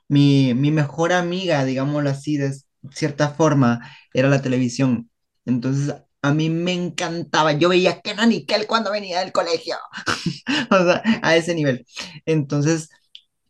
[0.08, 2.54] mi, mi mejor amiga, digámoslo así, de
[2.92, 3.82] cierta forma,
[4.14, 5.10] era la televisión.
[5.46, 7.54] Entonces, a mí me encantaba.
[7.54, 9.76] Yo veía Kenan y Kel cuando venía del colegio.
[10.72, 11.86] O sea, a ese nivel.
[12.26, 12.90] Entonces,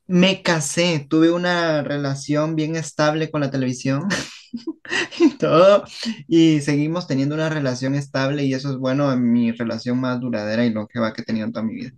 [0.07, 4.07] Me casé, tuve una relación bien estable con la televisión
[5.19, 5.85] y todo,
[6.27, 10.65] y seguimos teniendo una relación estable y eso es bueno en mi relación más duradera
[10.65, 11.91] y longeva que he tenido en toda mi vida.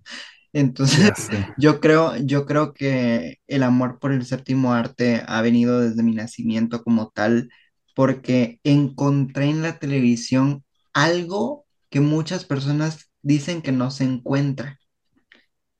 [0.55, 1.11] Entonces,
[1.57, 6.15] yo creo, yo creo que el amor por el séptimo arte ha venido desde mi
[6.15, 7.49] nacimiento como tal,
[7.93, 14.79] porque encontré en la televisión algo que muchas personas dicen que no se encuentra.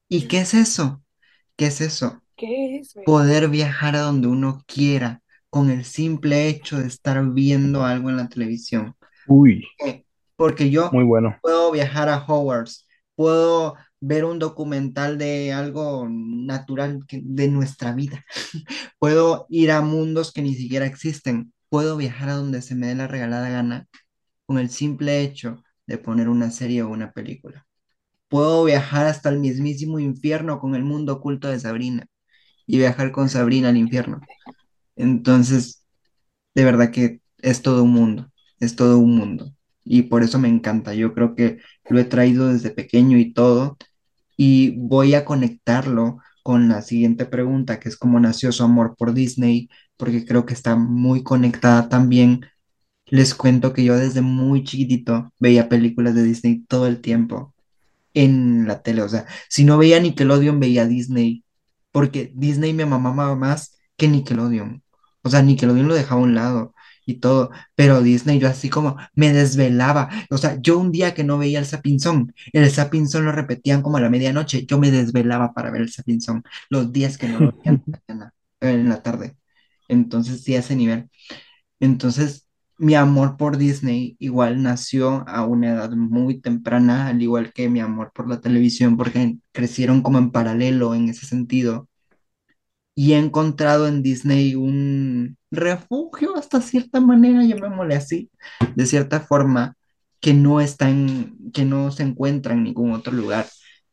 [0.10, 1.02] ¿Y qué es eso?
[1.56, 2.22] ¿Qué es eso?
[2.36, 2.96] ¿Qué es?
[3.06, 8.18] Poder viajar a donde uno quiera con el simple hecho de estar viendo algo en
[8.18, 8.94] la televisión.
[9.26, 10.06] Uy, qué?
[10.36, 11.38] Porque yo muy bueno.
[11.42, 13.76] puedo viajar a Hogwarts, puedo
[14.08, 18.24] ver un documental de algo natural de nuestra vida,
[19.00, 22.96] puedo ir a mundos que ni siquiera existen, puedo viajar a donde se me dé
[22.96, 23.88] la regalada gana
[24.46, 27.66] con el simple hecho de poner una serie o una película.
[28.30, 32.08] Puedo viajar hasta el mismísimo infierno con el mundo oculto de Sabrina
[32.68, 34.22] y viajar con Sabrina al infierno.
[34.96, 35.84] Entonces,
[36.56, 39.54] de verdad que es todo un mundo, es todo un mundo.
[39.84, 40.94] Y por eso me encanta.
[40.96, 43.78] Yo creo que lo he traído desde pequeño y todo.
[44.38, 49.14] Y voy a conectarlo con la siguiente pregunta, que es cómo nació su amor por
[49.14, 52.46] Disney, porque creo que está muy conectada también.
[53.08, 57.56] Les cuento que yo desde muy chiquitito veía películas de Disney todo el tiempo
[58.14, 59.02] en la tele.
[59.04, 61.44] O sea, si no veía Nickelodeon, veía Disney,
[61.92, 64.84] porque Disney me mamaba más que Nickelodeon.
[65.24, 66.75] O sea, Nickelodeon lo dejaba a un lado
[67.06, 70.10] y todo, pero Disney yo así como me desvelaba.
[70.30, 73.98] O sea, yo un día que no veía el Sapinzón, el Sapinzón lo repetían como
[73.98, 77.52] a la medianoche, yo me desvelaba para ver el Sapinzón, los días que no lo
[77.58, 79.38] veían en la eh, en la tarde.
[79.88, 81.10] Entonces, sí, a ese nivel.
[81.80, 82.48] Entonces,
[82.78, 87.80] mi amor por Disney igual nació a una edad muy temprana, al igual que mi
[87.80, 91.90] amor por la televisión, porque crecieron como en paralelo en ese sentido.
[92.96, 98.30] Y he encontrado en Disney un refugio hasta cierta manera, llamémosle así,
[98.76, 99.76] de cierta forma,
[100.22, 103.48] que no está en, que no se encuentra en ningún otro lugar.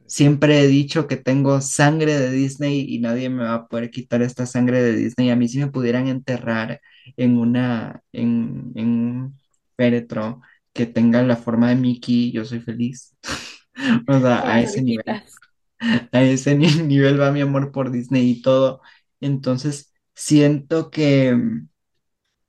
[0.06, 4.22] Siempre he dicho que tengo sangre de Disney y nadie me va a poder quitar
[4.22, 5.30] esta sangre de Disney.
[5.30, 6.80] A mí si me pudieran enterrar
[7.16, 9.40] en una, en, en un
[9.76, 10.42] féretro
[10.72, 13.16] que tenga la forma de Mickey, yo soy feliz.
[14.06, 15.22] O sea, a ese nivel.
[16.12, 18.80] A ese ni- nivel va mi amor por Disney y todo.
[19.20, 21.68] Entonces, siento que mm,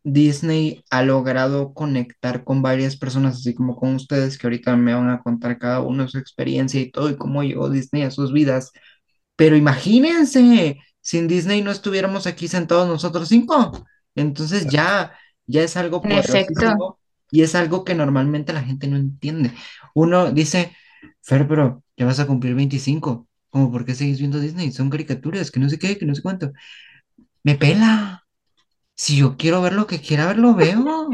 [0.04, 5.10] Disney ha logrado conectar con varias personas, así como con ustedes, que ahorita me van
[5.10, 8.72] a contar cada uno su experiencia y todo, y cómo llegó Disney a sus vidas.
[9.36, 13.86] Pero imagínense, sin Disney no estuviéramos aquí sentados nosotros cinco.
[14.16, 15.14] Entonces ya,
[15.48, 16.08] ya es algo
[17.32, 19.52] y es algo que normalmente la gente no entiende.
[19.96, 20.76] Uno dice,
[21.22, 23.28] Fer, pero ya vas a cumplir 25.
[23.50, 24.72] Como, ¿por qué seguís viendo Disney?
[24.72, 26.52] Son caricaturas, que no sé qué, que no sé cuánto.
[27.44, 28.26] Me pela.
[28.96, 31.10] Si yo quiero ver lo que quiera ver, lo veo.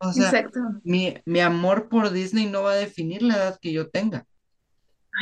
[0.00, 0.60] O sea, Exacto.
[0.82, 4.26] mi, mi amor por Disney no va a definir la edad que yo tenga.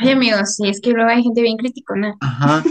[0.01, 2.15] Ay, amigos, sí, es que luego hay gente bien criticona.
[2.19, 2.63] Ajá.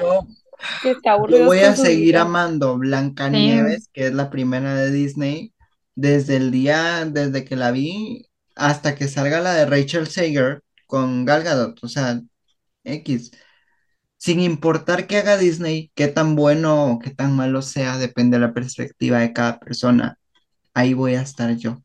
[0.00, 0.26] Yo
[1.46, 2.22] voy a seguir vida.
[2.22, 5.52] amando Blancanieves, que es la primera de Disney,
[5.94, 11.24] desde el día, desde que la vi, hasta que salga la de Rachel Sager con
[11.24, 12.20] Gal Gadot, o sea,
[12.84, 13.30] X.
[14.18, 18.46] Sin importar qué haga Disney, qué tan bueno o qué tan malo sea, depende de
[18.46, 20.18] la perspectiva de cada persona,
[20.74, 21.82] ahí voy a estar yo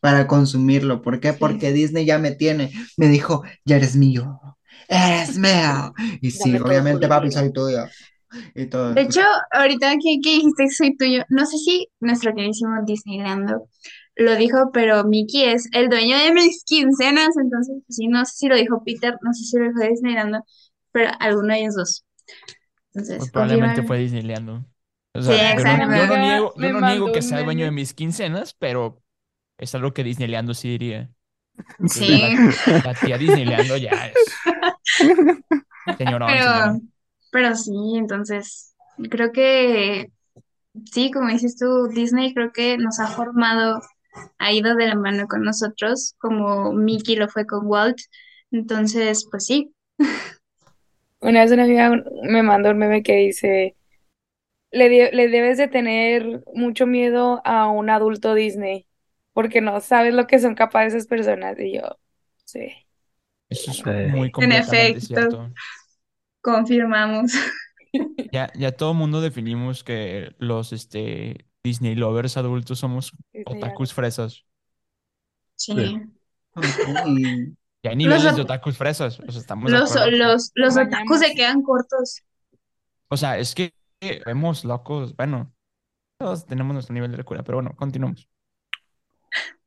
[0.00, 1.00] para consumirlo.
[1.00, 1.32] ¿Por qué?
[1.32, 1.38] Sí.
[1.38, 4.40] Porque Disney ya me tiene, me dijo, ya eres mío,
[4.88, 5.94] eres mío.
[6.20, 7.86] Y sí, Dame obviamente, papi, soy tuyo.
[8.54, 8.94] Y todo.
[8.94, 13.68] De hecho, ahorita que, que dijiste soy tuyo, no sé si nuestro queridísimo Disneylando
[14.20, 18.32] lo dijo, pero Mickey es el dueño de mis quincenas, entonces, pues sí, no sé
[18.36, 20.44] si lo dijo Peter, no sé si lo dijo Disneylando,
[20.92, 22.04] pero alguno de ellos dos.
[22.94, 24.64] Entonces, Pues probablemente fue Disneyland.
[25.14, 27.94] O Sí, sea, yo no, yo no niego, yo no que sea dueño de mis
[27.94, 29.02] quincenas, pero
[29.58, 31.10] es algo que Disneyland sí diría.
[31.88, 34.42] Sí, La, la tía Disneyland ya es
[35.98, 36.80] señorón, pero,
[37.30, 38.74] pero sí, entonces,
[39.10, 40.12] creo que
[40.92, 43.80] sí, como dices tú, Disney creo que nos ha formado,
[44.38, 47.98] ha ido de la mano con nosotros, como Mickey lo fue con Walt.
[48.50, 49.72] Entonces, pues sí,
[51.20, 51.90] Una vez una amiga
[52.22, 53.76] me mandó un meme que dice,
[54.70, 58.86] le, de- le debes de tener mucho miedo a un adulto Disney,
[59.32, 61.58] porque no sabes lo que son capaces esas personas.
[61.58, 61.82] Y yo,
[62.44, 62.72] sí.
[63.48, 65.06] Eso es muy completamente efecto.
[65.06, 65.52] cierto.
[66.42, 67.32] confirmamos.
[68.32, 73.12] Ya, ya todo el mundo definimos que los este, Disney lovers adultos somos
[73.46, 74.44] otakus fresas.
[75.56, 75.72] Sí.
[77.06, 79.20] Y Ya hay niveles Los de ot- otakus fresas.
[79.20, 82.22] O sea, estamos Los, los, los otakus se quedan cortos.
[83.08, 83.72] O sea, es que
[84.24, 85.52] vemos locos, bueno,
[86.18, 88.28] todos tenemos nuestro nivel de locura, pero bueno, continuamos.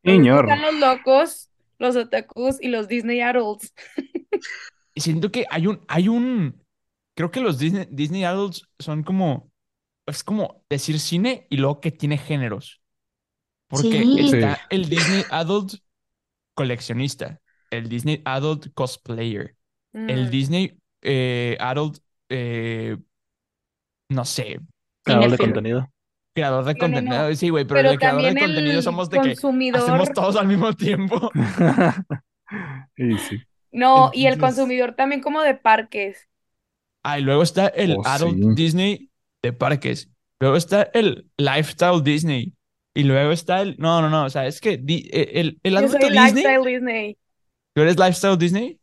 [0.04, 0.50] Señor.
[0.50, 3.74] están los locos, los otakus y los Disney adults.
[4.96, 6.64] Y siento que hay un, hay un,
[7.16, 9.52] creo que los Disney, Disney Adults son como,
[10.06, 12.82] es como decir cine y luego que tiene géneros.
[13.68, 14.20] Porque Sí.
[14.36, 14.62] está Sí.
[14.70, 15.76] el Disney Adult
[16.56, 17.42] coleccionista,
[17.72, 19.56] el Disney Adult cosplayer,
[19.94, 20.30] el Mm.
[20.30, 22.00] Disney eh, Adult,
[22.30, 22.98] eh,
[24.10, 24.60] no sé,
[25.04, 25.90] Creador de contenido.
[26.34, 27.10] creador de No, no, no.
[27.10, 27.36] contenido.
[27.36, 29.82] Sí, güey, pero, Pero el creador de contenido el somos de que consumidor.
[29.82, 31.30] hacemos todos al mismo tiempo.
[32.98, 33.42] sí.
[33.72, 36.28] No, y el consumidor también como de parques.
[37.04, 38.56] Ah, y luego está el Oh, Adult sí.
[38.56, 39.10] Disney
[39.44, 40.10] de parques.
[40.40, 42.54] Luego está el Lifestyle Disney.
[42.96, 43.76] Y luego está el.
[43.80, 44.26] No, no, no.
[44.26, 46.28] O sea, es que di- eh, el, el Yo adulto soy Disney.
[46.44, 47.18] lifestyle Disney.
[47.74, 48.80] ¿Tú eres Lifestyle Disney?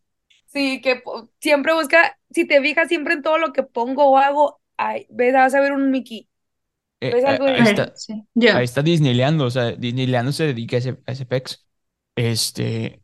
[0.47, 1.03] Sí, que
[1.41, 5.33] siempre busca, si te fijas siempre en todo lo que pongo o hago, ay, ves,
[5.33, 6.29] vas a ver un Mickey.
[7.01, 9.45] Eh, ¿Ves eh, algo de ahí está, Sí, ahí está Disneyleando.
[9.45, 11.67] O sea, Disneyleando se dedica a ese, a ese pex.
[12.17, 13.01] Este.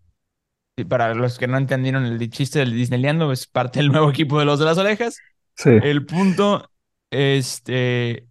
[0.89, 4.45] Para los que no entendieron el chiste del Disneyleando, es parte del nuevo equipo de
[4.45, 5.17] los de las orejas.
[5.55, 5.71] Sí.
[5.71, 6.71] El punto,
[7.11, 8.29] este,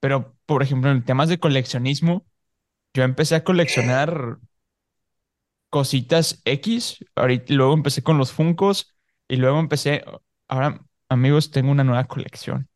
[0.00, 2.26] pero por ejemplo, en temas de coleccionismo,
[2.94, 4.38] yo empecé a coleccionar
[5.70, 8.94] cositas X, ahorita, luego empecé con los Funkos
[9.26, 10.04] y luego empecé,
[10.46, 12.68] ahora, amigos, tengo una nueva colección.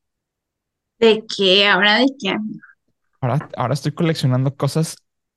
[0.98, 1.68] ¿De qué?
[1.68, 2.36] ¿Ahora de qué?
[3.20, 4.96] Ahora, ahora estoy coleccionando cosas,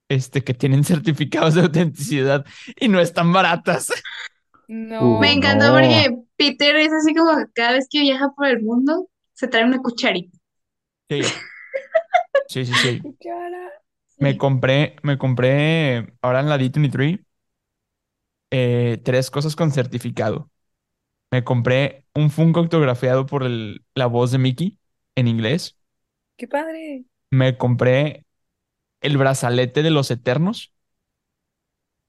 [0.09, 2.45] este, que tienen certificados de autenticidad
[2.79, 3.91] y no están baratas.
[4.67, 5.17] No.
[5.17, 5.73] Uh, Me encantó no.
[5.73, 9.07] porque Peter es así como cada vez que viaja por el mundo
[9.41, 10.37] se trae una cucharita.
[11.09, 11.41] Sí,
[12.47, 13.07] sí, sí, sí.
[13.17, 13.71] Cuchara.
[14.19, 17.19] Me compré, me compré ahora en la D23
[18.51, 20.49] eh, tres cosas con certificado.
[21.31, 24.79] Me compré un Funko autografiado por el- la voz de Mickey
[25.15, 25.77] en inglés.
[26.37, 27.05] Qué padre.
[27.31, 28.25] Me compré
[29.01, 30.73] el brazalete de los Eternos.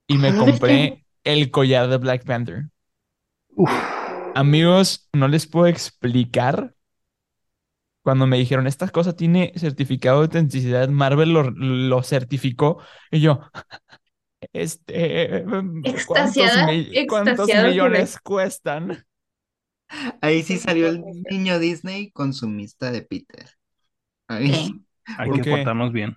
[0.07, 2.69] Y me compré el collar de Black Panther.
[3.57, 3.73] Uf.
[4.35, 6.75] Amigos, no les puedo explicar.
[8.03, 12.79] Cuando me dijeron, esta cosa tiene certificado de autenticidad, Marvel lo, lo certificó.
[13.11, 13.41] Y yo,
[14.53, 15.45] este,
[16.05, 19.05] ¿cuántos, Extasiada, mi- cuántos millones cuestan?
[20.21, 23.51] Ahí sí salió el niño Disney consumista de Peter.
[24.29, 24.55] Ahí Sí.
[24.75, 24.87] sí.
[25.17, 25.47] Hay ¿Por que qué?
[25.47, 26.17] portarnos bien.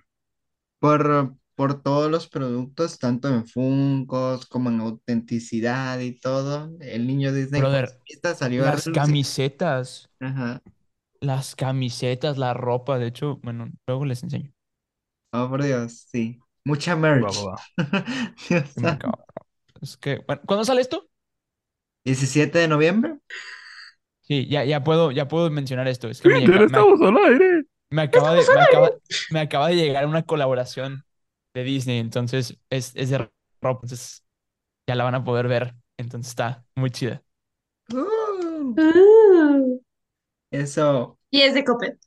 [0.78, 7.32] Por, por todos los productos, tanto en Funkos como en autenticidad y todo, el niño
[7.32, 9.18] Disney Brother, consumista salió a Las relucir.
[9.18, 10.62] camisetas, Ajá.
[11.20, 14.52] Las camisetas, la ropa, de hecho, bueno, luego les enseño.
[15.32, 16.38] Oh, por Dios, sí.
[16.64, 17.24] Mucha merch.
[17.24, 17.56] va, va.
[18.48, 19.06] Dios Que me santo.
[19.06, 19.24] acabo-
[19.82, 21.08] Es que, bueno, ¿cuándo sale esto?
[22.04, 23.18] 17 de noviembre.
[24.22, 26.08] Sí, ya, ya puedo, ya puedo mencionar esto.
[26.08, 27.62] Es que me, me, estamos al aire.
[27.90, 28.90] me acaba de, me acaba,
[29.30, 31.04] me acaba de llegar una colaboración
[31.54, 33.18] de Disney, entonces es, es de
[33.60, 34.24] ropa, entonces
[34.88, 35.74] ya la van a poder ver.
[35.98, 37.22] Entonces está muy chida.
[37.92, 39.78] Uh, Uh,
[40.62, 41.18] eso.
[41.30, 41.98] y es de Coppel.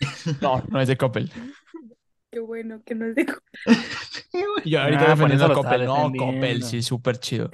[0.40, 1.30] No, no es de Coppel.
[2.30, 3.40] Qué bueno que no es de co-
[4.64, 5.84] Y yo ahorita Ah, defendiendo eso a Coppel.
[5.86, 6.12] No.
[6.16, 7.50] Coppel, sí, súper chido.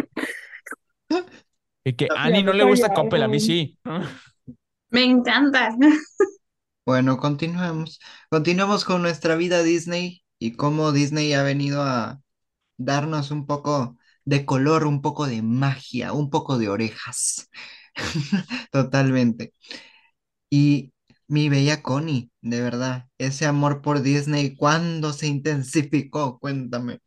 [1.84, 2.92] Y que a Annie no le gusta.
[2.92, 3.78] Coppel, a mí sí.
[4.90, 5.76] Me encanta.
[6.84, 7.98] Bueno, continuemos.
[8.30, 12.20] Continuemos con nuestra vida Disney y cómo Disney ha venido a
[12.78, 17.50] darnos un poco de color, un poco de magia, un poco de orejas.
[18.72, 19.52] Totalmente.
[20.51, 20.92] Y
[21.28, 26.38] mi bella Connie, de verdad, ese amor por Disney, ¿cuándo se intensificó?
[26.38, 27.01] Cuéntame.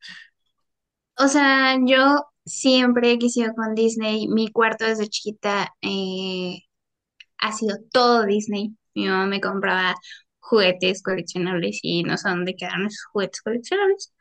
[1.17, 4.27] O sea, yo siempre he quisido con Disney.
[4.27, 6.61] Mi cuarto desde chiquita eh,
[7.39, 8.75] ha sido todo Disney.
[8.95, 9.95] Mi mamá me compraba
[10.39, 14.13] juguetes coleccionables y no sé dónde quedaron esos juguetes coleccionables.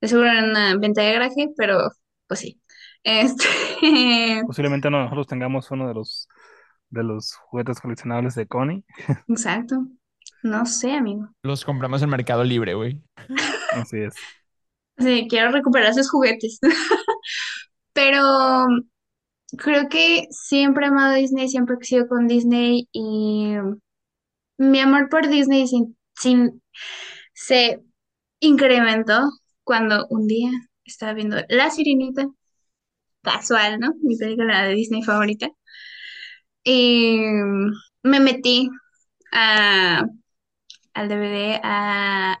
[0.00, 1.90] De seguro en una venta de garaje, pero
[2.28, 2.60] pues sí.
[3.04, 6.28] Este, Posiblemente no- nosotros tengamos uno de los
[6.96, 8.84] de los juguetes coleccionables de Connie.
[9.28, 9.86] exacto.
[10.42, 11.28] No sé, amigo.
[11.42, 13.02] Los compramos en Mercado Libre, güey.
[13.72, 14.14] Así es.
[14.98, 16.58] Sí, quiero recuperar esos juguetes.
[17.92, 18.66] Pero
[19.58, 23.54] creo que siempre he amado Disney, siempre he sido con Disney y
[24.58, 26.62] mi amor por Disney sin, sin-
[27.34, 27.82] se
[28.40, 29.30] incrementó
[29.64, 30.50] cuando un día
[30.84, 32.28] estaba viendo La Sirenita,
[33.22, 33.94] casual, ¿no?
[34.02, 35.48] Mi película de Disney favorita.
[36.66, 37.18] Y
[38.02, 38.70] me metí
[39.32, 40.06] a,
[40.94, 42.38] al DVD, a,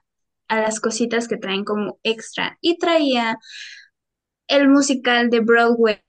[0.48, 3.38] a las cositas que traen como extra y traía
[4.48, 6.00] el musical de Broadway.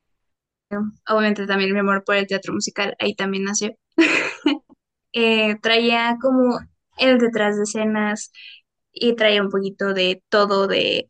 [1.07, 3.71] Obviamente también mi amor por el teatro musical ahí también nació.
[5.13, 6.59] eh, traía como
[6.97, 8.31] el detrás de escenas
[8.91, 11.07] y traía un poquito de todo, de,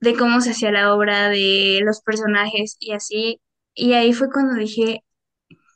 [0.00, 3.40] de cómo se hacía la obra, de los personajes y así.
[3.74, 5.04] Y ahí fue cuando dije,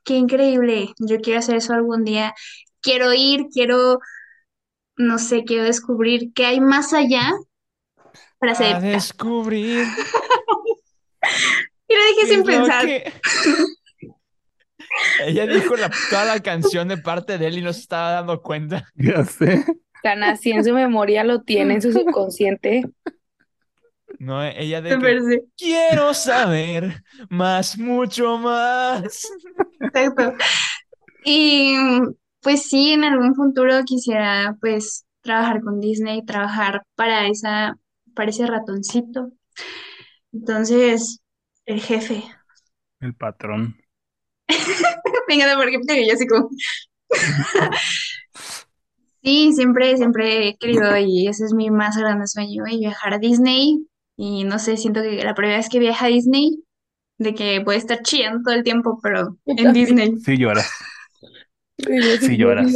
[0.09, 2.35] qué increíble, yo quiero hacer eso algún día,
[2.81, 3.99] quiero ir, quiero,
[4.97, 7.31] no sé, quiero descubrir qué hay más allá
[8.39, 8.81] para A hacer.
[8.81, 9.87] descubrir.
[11.91, 12.85] Y lo dije sin lo pensar.
[12.87, 13.13] que-
[15.25, 18.43] Ella dijo la, toda la canción de parte de él y no se estaba dando
[18.43, 18.89] cuenta.
[18.95, 19.65] Ya sé.
[20.03, 22.85] Tan así en su memoria lo tiene, en su subconsciente.
[24.19, 29.29] No, ella de que quiero saber más, mucho más.
[29.81, 30.35] Exacto.
[31.25, 31.75] Y
[32.41, 37.77] pues sí, en algún futuro quisiera pues trabajar con Disney, trabajar para esa,
[38.15, 39.33] para ese ratoncito.
[40.33, 41.21] Entonces,
[41.67, 42.25] el jefe.
[43.01, 43.77] El patrón.
[45.29, 46.49] Venga, porque yo así como.
[49.23, 53.19] Sí, siempre, siempre he querido y ese es mi más grande sueño, y viajar a
[53.19, 53.87] Disney.
[54.17, 56.65] Y no sé, siento que la primera vez que viaja a Disney,
[57.19, 59.73] de que puede estar chillando todo el tiempo, pero en.
[59.73, 60.17] Disney.
[60.19, 60.71] Sí lloras.
[62.21, 62.73] Sí lloras.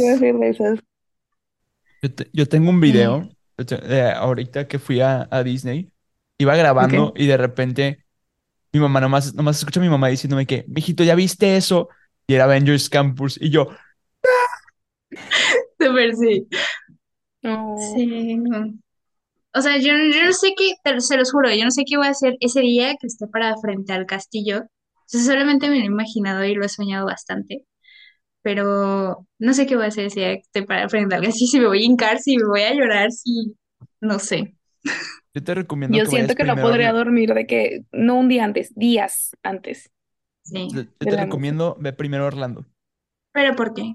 [2.01, 5.89] Yo, te- yo tengo un video te- de ahorita que fui a, a Disney.
[6.37, 8.05] Iba grabando y de repente
[8.73, 11.89] mi mamá nomás, nomás escucho a mi mamá diciéndome que, mijito, ¿ya viste eso?
[12.27, 13.37] Y era Avengers Campus.
[13.41, 13.69] Y yo,
[16.19, 16.47] sí.
[17.43, 17.75] No.
[17.95, 18.35] Sí.
[18.37, 18.73] no.
[19.55, 21.97] O sea, yo, yo no sé qué, te- se los juro, yo no sé qué
[21.97, 24.63] voy a hacer ese día que esté para frente al castillo.
[24.63, 27.65] O sea, solamente me lo he imaginado y lo he soñado bastante.
[28.41, 31.47] Pero no sé qué voy a hacer ese día que esté para frente al castillo,
[31.51, 33.55] si me voy a hincar, si me voy a llorar, si...
[34.01, 34.55] No sé.
[35.33, 38.27] yo te recomiendo Yo que siento vayas que no podría dormir de que, no un
[38.27, 39.89] día antes, días antes.
[40.43, 40.67] Sí.
[40.73, 42.65] Yo, te recomiendo ve primero a Orlando.
[43.31, 43.93] ¿Pero por qué?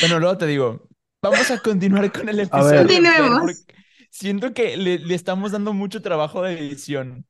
[0.00, 0.88] Bueno, luego te digo,
[1.22, 2.70] vamos a continuar con el A episodio.
[2.70, 2.86] ver.
[2.86, 3.40] Continuemos.
[3.40, 3.79] porque
[4.20, 7.24] Siento que le, le estamos dando mucho trabajo de edición.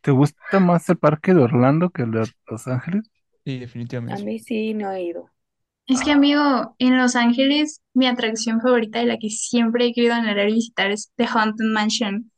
[0.00, 3.10] ¿Te gusta más el parque de Orlando que el de Los Ángeles?
[3.44, 4.24] Sí, A definitivamente.
[4.24, 5.28] mí sí no he ido.
[5.86, 10.14] Es que, amigo, en Los Ángeles, mi atracción favorita y la que siempre he querido
[10.14, 12.30] anhelar y visitar es The Haunted Mansion.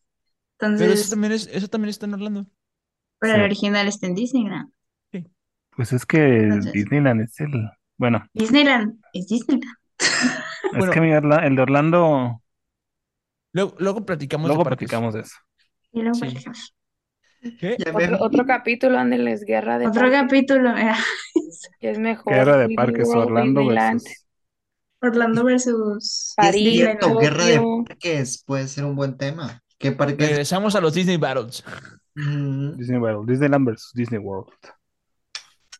[0.58, 2.46] Pero eso también es, eso también está en Orlando.
[3.20, 3.38] pero Sí.
[3.38, 4.72] el original está en Disneyland.
[5.76, 7.52] Pues es que Entonces- Disneyland es el.
[7.96, 9.76] Bueno, Disneyland es Disneyland.
[9.98, 10.92] es Bueno.
[10.92, 12.41] que mi Orla- el de Orlando.
[13.52, 14.78] Luego, luego platicamos de Luego parques.
[14.88, 15.36] platicamos de eso.
[15.92, 16.20] Y luego Sí.
[16.22, 16.74] platicamos.
[17.58, 17.76] ¿Qué?
[17.84, 20.96] Ya me- Otro, otro capítulo, ándeles, guerra de Otro parques, capítulo era
[21.80, 22.32] que es mejor.
[22.32, 24.26] Guerra de parques World, Orlando versus.
[25.00, 29.60] Orlando versus París, Es cierto, guerra de parques puede ser un buen tema.
[29.78, 30.28] ¿Qué parques?
[30.28, 31.64] Regresamos a los Disney Battles.
[32.14, 34.52] Mm, Disney World, Disneyland versus Disney World.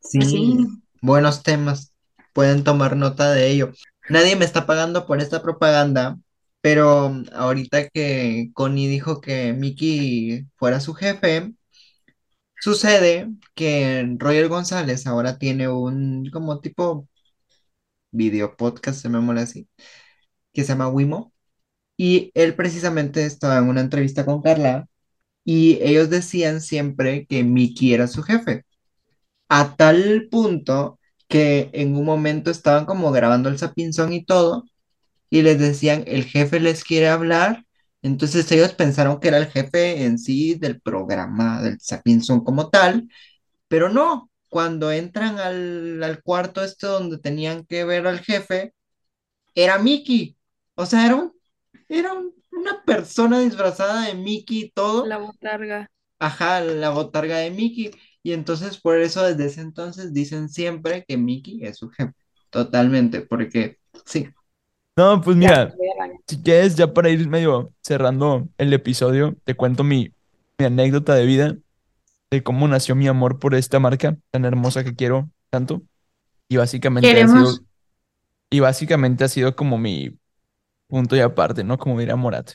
[0.01, 0.67] sí, Sí.
[1.01, 1.93] buenos temas.
[2.33, 3.71] Pueden tomar nota de ello.
[4.09, 6.17] Nadie me está pagando por esta propaganda,
[6.63, 11.53] pero ahorita que Connie dijo que Mickey fuera su jefe,
[12.61, 17.09] sucede que Roger González ahora tiene un como tipo
[18.11, 19.69] video podcast, llamémosle así,
[20.53, 21.33] que se llama Wimo.
[21.99, 24.89] Y él precisamente estaba en una entrevista con Carla
[25.45, 28.65] y ellos decían siempre que Mickey era su jefe.
[29.49, 30.99] A tal punto
[31.29, 34.65] que en un momento estaban como grabando el sapinzón y todo
[35.33, 37.67] y les decían, el jefe les quiere hablar.
[38.03, 43.09] Entonces ellos pensaron que era el jefe en sí del programa del sapinzón como tal,
[43.69, 44.31] pero no.
[44.49, 48.75] Cuando entran al, al cuarto este donde tenían que ver al jefe,
[49.55, 50.37] era Mickey.
[50.77, 51.33] O sea, era, un-
[51.89, 55.07] era un- una persona disfrazada de Mickey y todo.
[55.07, 55.87] La botarga.
[56.19, 57.91] Ajá, la botarga de Mickey.
[58.23, 62.13] Y entonces por eso desde ese entonces dicen siempre que Mickey es su jefe.
[62.51, 64.29] Totalmente, porque sí.
[64.97, 65.81] No, pues mira,
[66.29, 70.13] si quieres, ya para ir medio cerrando el episodio, te cuento mi,
[70.59, 71.57] mi anécdota de vida,
[72.31, 75.83] de cómo nació mi amor por esta marca tan hermosa que quiero tanto.
[76.49, 77.61] Y básicamente ha sido,
[78.51, 80.19] y básicamente ha sido como mi
[80.89, 81.79] punto y aparte, ¿no?
[81.79, 82.53] Como diría Morat.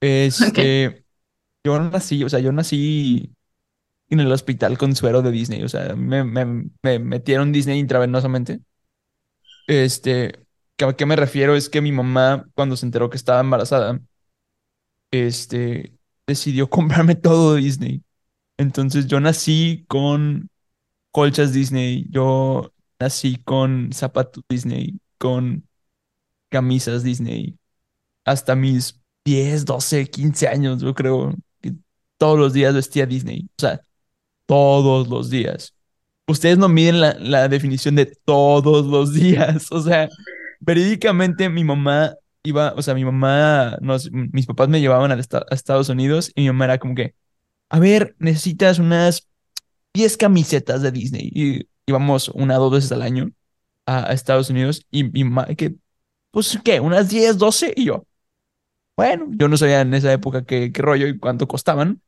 [0.00, 1.04] Este,
[1.64, 3.34] yo nací, o sea, yo nací
[4.10, 8.60] en el hospital con suero de Disney, o sea, me, me, me metieron Disney intravenosamente.
[9.66, 10.45] Este, ¿que-
[10.80, 11.54] ¿a qué me refiero?
[11.56, 14.00] Es que mi mamá, cuando se enteró que estaba embarazada,
[15.10, 15.94] este,
[16.26, 18.02] decidió comprarme todo Disney.
[18.58, 20.48] Entonces yo nací con
[21.12, 25.68] colchas Disney, yo nací con zapatos Disney, con
[26.50, 27.58] camisas Disney,
[28.24, 31.74] hasta mis 10, 12, 15 años, yo creo que
[32.18, 33.80] todos los días vestía Disney, o sea,
[34.46, 35.74] todos los días.
[36.28, 40.08] Ustedes no miden la, la definición de todos los días, o sea,
[40.60, 43.78] verídicamente mi mamá iba, o sea, mi mamá,
[44.32, 47.14] mis papás me llevaban a, esta- a Estados Unidos y mi mamá era como que,
[47.70, 49.28] a ver, necesitas unas
[49.94, 51.30] 10 camisetas de Disney.
[51.34, 53.30] Y íbamos una o dos veces al año
[53.86, 55.76] a, a Estados Unidos y mi mamá, que,
[56.32, 56.80] pues, ¿qué?
[56.80, 57.72] ¿Unas 10, 12?
[57.76, 58.06] Y yo,
[58.96, 62.00] bueno, yo no sabía en esa época qué, qué rollo y cuánto costaban.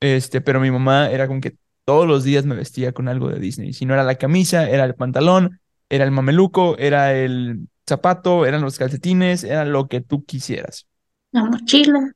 [0.00, 3.40] Este, pero mi mamá era como que todos los días me vestía con algo de
[3.40, 3.72] Disney.
[3.74, 5.60] Si no era la camisa, era el pantalón,
[5.90, 10.88] era el mameluco, era el zapato, eran los calcetines, era lo que tú quisieras.
[11.32, 12.12] La mochila.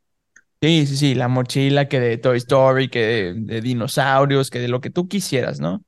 [0.60, 4.68] Sí, sí, sí, la mochila que de Toy Story, que de, de dinosaurios, que de
[4.68, 5.84] lo que tú quisieras, ¿no?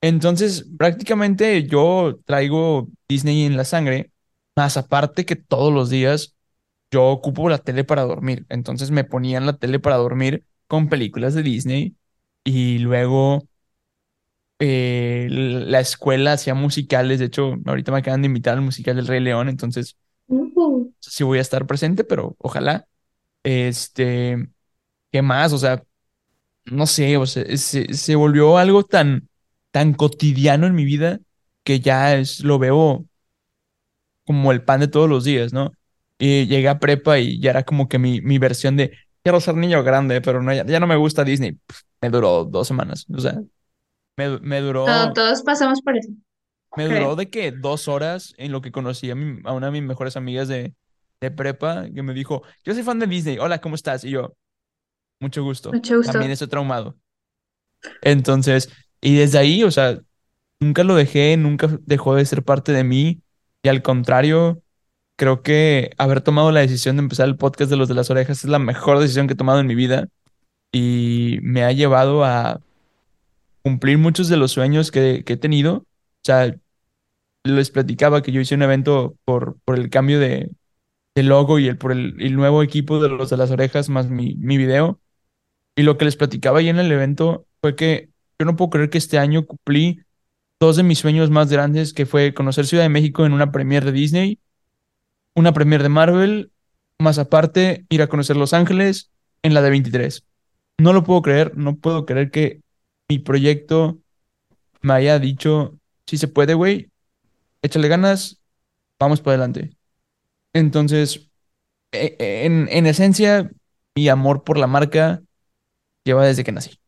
[0.00, 4.10] Entonces, prácticamente yo traigo Disney en la sangre,
[4.56, 6.34] más aparte que todos los días
[6.92, 8.46] yo ocupo la tele para dormir.
[8.50, 11.96] Entonces me ponían la tele para dormir con películas de Disney
[12.44, 13.48] y luego
[14.62, 17.18] eh, la escuela hacía musicales.
[17.20, 19.96] De hecho, ahorita me acaban de invitar al musical del Rey León, entonces
[20.28, 22.86] Uh, sí voy a estar presente, pero ojalá.
[23.44, 24.48] Este,
[25.12, 25.52] ¿qué más?
[25.52, 25.84] O sea,
[26.66, 29.28] no sé, o sea, se, se volvió algo tan,
[29.72, 31.20] tan cotidiano en mi vida
[31.64, 33.06] que ya es, lo veo
[34.24, 35.72] como el pan de todos los días, ¿no?
[36.18, 39.56] Y llegué a prepa y ya era como que mi, mi versión de quiero ser
[39.56, 41.58] niño grande, pero no, ya, ya no me gusta Disney.
[42.00, 43.40] Me duró dos semanas, o sea,
[44.16, 46.10] me, me duró, todo- todos pasamos por eso.
[46.76, 49.72] me duró de que dos horas en lo que conocí a, mi- a una de
[49.72, 50.74] mis mejores amigas de,
[51.20, 54.04] de prepa que me dijo, yo soy fan de Disney, hola, ¿cómo estás?
[54.04, 54.34] Y yo,
[55.20, 55.72] mucho gusto.
[55.72, 56.12] Mucho gusto.
[56.12, 56.96] También estoy traumado.
[58.02, 59.98] Entonces, y desde ahí, o sea,
[60.60, 63.22] nunca lo dejé, nunca dejó de ser parte de mí.
[63.62, 64.62] Y al contrario,
[65.16, 68.44] creo que haber tomado la decisión de empezar el podcast de los de las orejas
[68.44, 70.08] es la mejor decisión que he tomado en mi vida.
[70.72, 72.60] Y me ha llevado a
[73.62, 75.74] cumplir muchos de los sueños que, he tenido.
[75.76, 75.84] O
[76.24, 76.54] sea,
[77.44, 80.50] les platicaba que yo hice un evento por, por el cambio de,
[81.14, 84.34] de logo y el, por el, nuevo equipo de los de las orejas más mi,
[84.36, 85.00] mi video.
[85.76, 88.90] Y lo que les platicaba ahí en el evento fue que yo no puedo creer
[88.90, 90.00] que este año cumplí
[90.60, 93.86] dos de mis sueños más grandes, que fue conocer Ciudad de México en una premiere
[93.86, 94.38] de Disney,
[95.34, 96.52] una premiere de Marvel,
[96.98, 99.10] más aparte ir a conocer Los Ángeles
[99.42, 100.24] en la de 23.
[100.78, 102.60] No lo puedo creer, no puedo creer que
[103.12, 104.00] mi proyecto
[104.82, 106.90] me haya dicho, si se puede, güey,
[107.62, 108.42] échale ganas,
[109.00, 109.76] vamos para adelante.
[110.54, 111.30] Entonces,
[111.92, 113.50] e- e- en, en esencia,
[113.96, 115.22] mi amor por la marca
[116.04, 116.78] lleva desde que nací.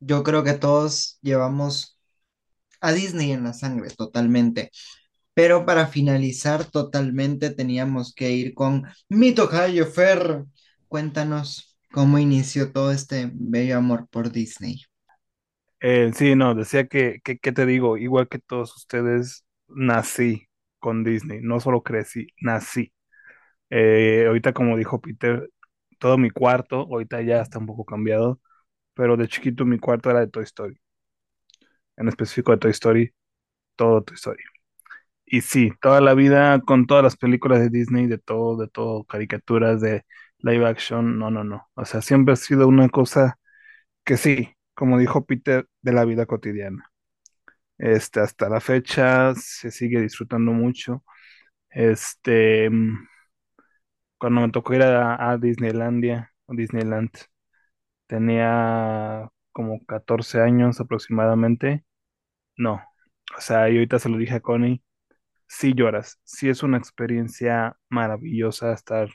[0.00, 1.98] Yo creo que todos llevamos
[2.80, 4.70] a Disney en la sangre totalmente.
[5.34, 10.44] Pero para finalizar totalmente teníamos que ir con mi tocayo Fer.
[10.88, 14.82] Cuéntanos cómo inició todo este bello amor por Disney.
[15.86, 17.98] Eh, sí, no, decía que, que, ¿qué te digo?
[17.98, 22.92] Igual que todos ustedes, nací con Disney, no solo crecí, nací.
[23.70, 25.50] Eh, ahorita, como dijo Peter,
[25.98, 28.40] todo mi cuarto, ahorita ya está un poco cambiado,
[28.94, 30.80] pero de chiquito mi cuarto era de Toy Story,
[31.96, 33.14] en específico de Toy Story,
[33.76, 34.42] todo Toy Story.
[35.26, 39.04] Y sí, toda la vida con todas las películas de Disney, de todo, de todo,
[39.04, 40.04] caricaturas de
[40.40, 41.68] live action, no, no, no.
[41.74, 43.38] O sea, siempre ha sido una cosa
[44.04, 46.90] que sí, como dijo Peter, de la vida cotidiana.
[47.78, 51.04] Este, hasta la fecha se sigue disfrutando mucho.
[51.70, 53.06] Este, mm,
[54.18, 57.10] cuando me tocó ir a, Disneylandia, o Disneyland,
[58.06, 61.84] tenía como 14 años aproximadamente.
[62.56, 62.82] No,
[63.36, 64.82] o sea, y ahorita se lo dije a Connie,
[65.48, 69.10] sí lloras, sí es una experiencia maravillosa estar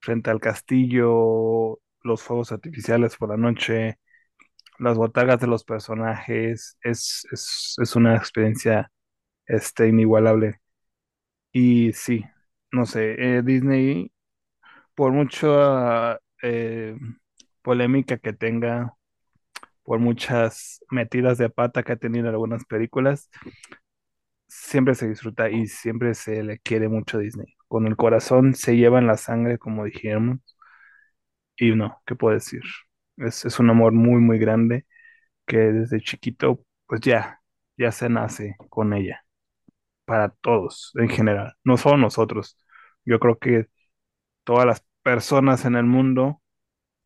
[0.00, 3.98] frente al castillo, los fuegos artificiales por la noche,
[4.78, 8.90] las botargas de los personajes, es, es, es una experiencia
[9.46, 10.60] este, inigualable.
[11.52, 12.24] Y sí,
[12.72, 14.12] no sé, eh, Disney,
[14.94, 16.96] por mucha eh,
[17.62, 18.94] polémica que tenga,
[19.84, 23.30] por muchas metidas de pata que ha tenido en algunas películas,
[24.48, 27.54] siempre se disfruta y siempre se le quiere mucho a Disney.
[27.68, 30.38] Con el corazón se lleva en la sangre, como dijimos,
[31.56, 32.62] y no, ¿qué puedo decir?
[33.18, 34.86] Es, es un amor muy, muy grande
[35.46, 37.42] que desde chiquito, pues ya,
[37.76, 39.24] ya se nace con ella,
[40.04, 42.58] para todos en general, no solo nosotros.
[43.04, 43.68] Yo creo que
[44.44, 46.42] todas las personas en el mundo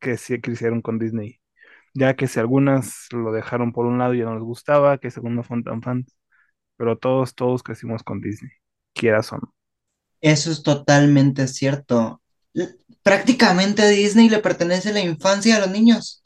[0.01, 1.41] que sí crecieron con Disney,
[1.95, 5.11] ya que si algunas lo dejaron por un lado y ya no les gustaba, que
[5.13, 6.17] según no fueron tan fans,
[6.77, 8.53] pero todos, todos crecimos con Disney,
[8.95, 9.55] quieras o no.
[10.23, 12.22] Eso es totalmente cierto.
[13.03, 16.23] Prácticamente a Disney le pertenece la infancia a los niños.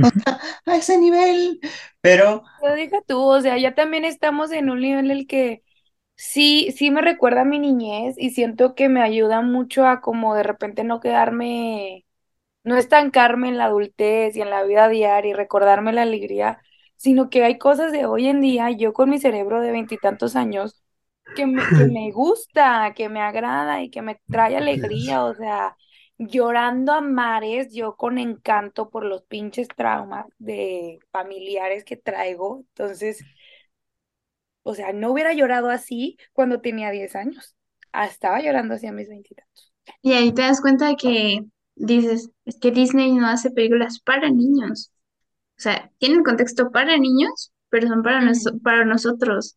[0.00, 1.60] O sea, a ese nivel.
[2.00, 5.62] Pero Lo deja tú, o sea, ya también estamos en un nivel en el que
[6.16, 10.34] sí, sí me recuerda a mi niñez y siento que me ayuda mucho a como
[10.34, 12.06] de repente no quedarme,
[12.64, 16.60] no estancarme en la adultez y en la vida diaria y recordarme la alegría,
[16.96, 20.82] sino que hay cosas de hoy en día, yo con mi cerebro de veintitantos años,
[21.34, 25.76] que me, que me gusta, que me agrada y que me trae alegría, o sea,
[26.18, 33.26] llorando a mares, yo con encanto por los pinches traumas de familiares que traigo, entonces
[34.62, 37.54] o sea, no hubiera llorado así cuando tenía 10 años.
[37.92, 39.72] Ah, estaba llorando así a mis veintitantos.
[40.02, 41.44] Y ahí te das cuenta que
[41.76, 44.90] dices, es que Disney no hace películas para niños.
[45.58, 49.56] O sea, tienen contexto para niños, pero son para, nos- para nosotros.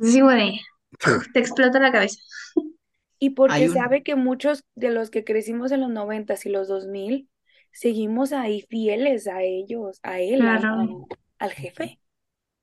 [0.00, 0.60] Sí, güey,
[1.32, 2.18] te explota la cabeza.
[3.18, 6.68] Y porque un- sabe que muchos de los que crecimos en los noventas y los
[6.68, 7.28] 2000
[7.72, 10.80] seguimos ahí fieles a ellos, a él, al- Claro.
[10.80, 10.88] al,
[11.38, 12.00] al jefe,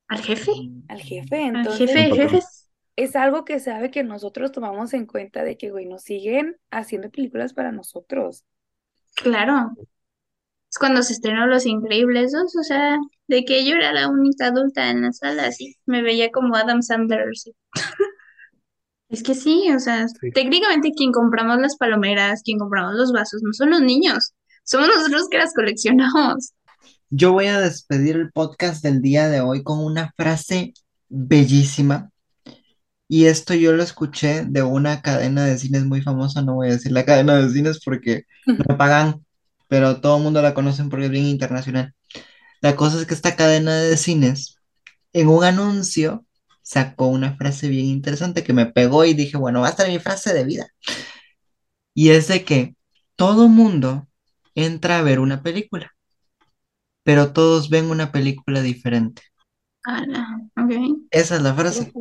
[0.07, 0.51] Al jefe,
[0.87, 1.43] al jefe.
[1.43, 2.29] al Entonces, jefe Al patrón.
[2.29, 2.71] jefes.
[2.95, 7.11] es algo que sabe que nosotros tomamos en cuenta de que, güey, nos siguen haciendo
[7.11, 8.43] películas para nosotros.
[9.15, 9.71] Claro.
[10.69, 12.97] Es cuando se estrenó Los Increíbles 2, o sea,
[13.27, 16.81] de que yo era la única adulta en la sala, así, me veía como Adam
[16.81, 17.25] Sandler.
[17.35, 17.53] sí.
[19.09, 20.31] Es que sí, o sea, Sí.
[20.33, 24.33] técnicamente quien compramos las palomeras, quien compramos los vasos, no son los niños,
[24.65, 26.51] somos nosotros que las coleccionamos.
[27.09, 30.73] Yo voy a despedir el podcast del día de hoy con una frase
[31.07, 32.09] bellísima.
[33.07, 36.73] Y esto yo lo escuché de una cadena de cines muy famosa, no voy a
[36.73, 39.25] decir la cadena de cines porque me pagan,
[39.67, 41.93] pero todo el mundo la conoce porque es bien internacional.
[42.61, 44.57] La cosa es que esta cadena de cines,
[45.13, 46.25] en un anuncio,
[46.61, 49.99] sacó una frase bien interesante que me pegó y dije, bueno, va a estar mi
[49.99, 50.67] frase de vida.
[51.93, 52.75] Y es de que
[53.15, 54.07] todo mundo
[54.53, 55.93] entra a ver una película,
[57.03, 59.21] pero todos ven una película diferente.
[59.85, 61.07] Ah, no, ok.
[61.11, 61.93] Esa es la frase.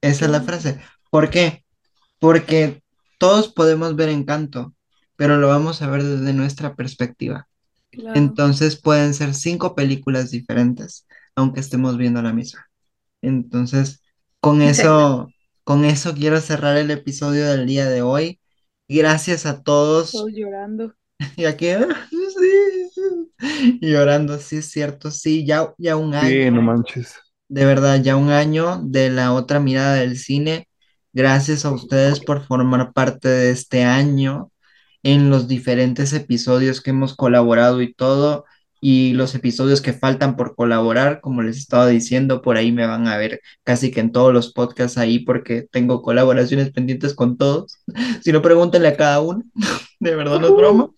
[0.00, 0.80] Esa es la frase.
[1.10, 1.64] ¿Por qué?
[2.20, 2.82] Porque
[3.18, 4.74] todos podemos ver Encanto,
[5.18, 7.48] pero lo vamos a ver desde nuestra perspectiva.
[7.90, 8.18] Claro.
[8.18, 11.06] Entonces pueden ser cinco películas diferentes,
[11.36, 12.66] aunque estemos viendo la misma.
[13.22, 14.02] Entonces,
[14.40, 15.28] con eso,
[15.64, 18.40] con eso quiero cerrar el episodio del día de hoy.
[18.88, 20.12] Gracias a todos.
[20.12, 20.94] Todos llorando.
[21.36, 21.66] Y aquí,
[22.10, 26.50] sí, llorando, sí es cierto, sí, ya, ya un Sí, año.
[26.50, 27.14] no manches.
[27.48, 30.68] De verdad, ya un año de la otra mirada del cine.
[31.12, 34.52] Gracias a ustedes por formar parte de este año
[35.12, 38.44] en los diferentes episodios que hemos colaborado y todo.
[38.80, 43.08] Y los episodios que faltan por colaborar, como les estaba diciendo, por ahí me van
[43.08, 47.78] a ver casi que en todos los podcasts ahí porque tengo colaboraciones pendientes con todos.
[48.22, 49.42] Si no, pregúntenle a cada uno.
[50.00, 50.90] De verdad, no es broma.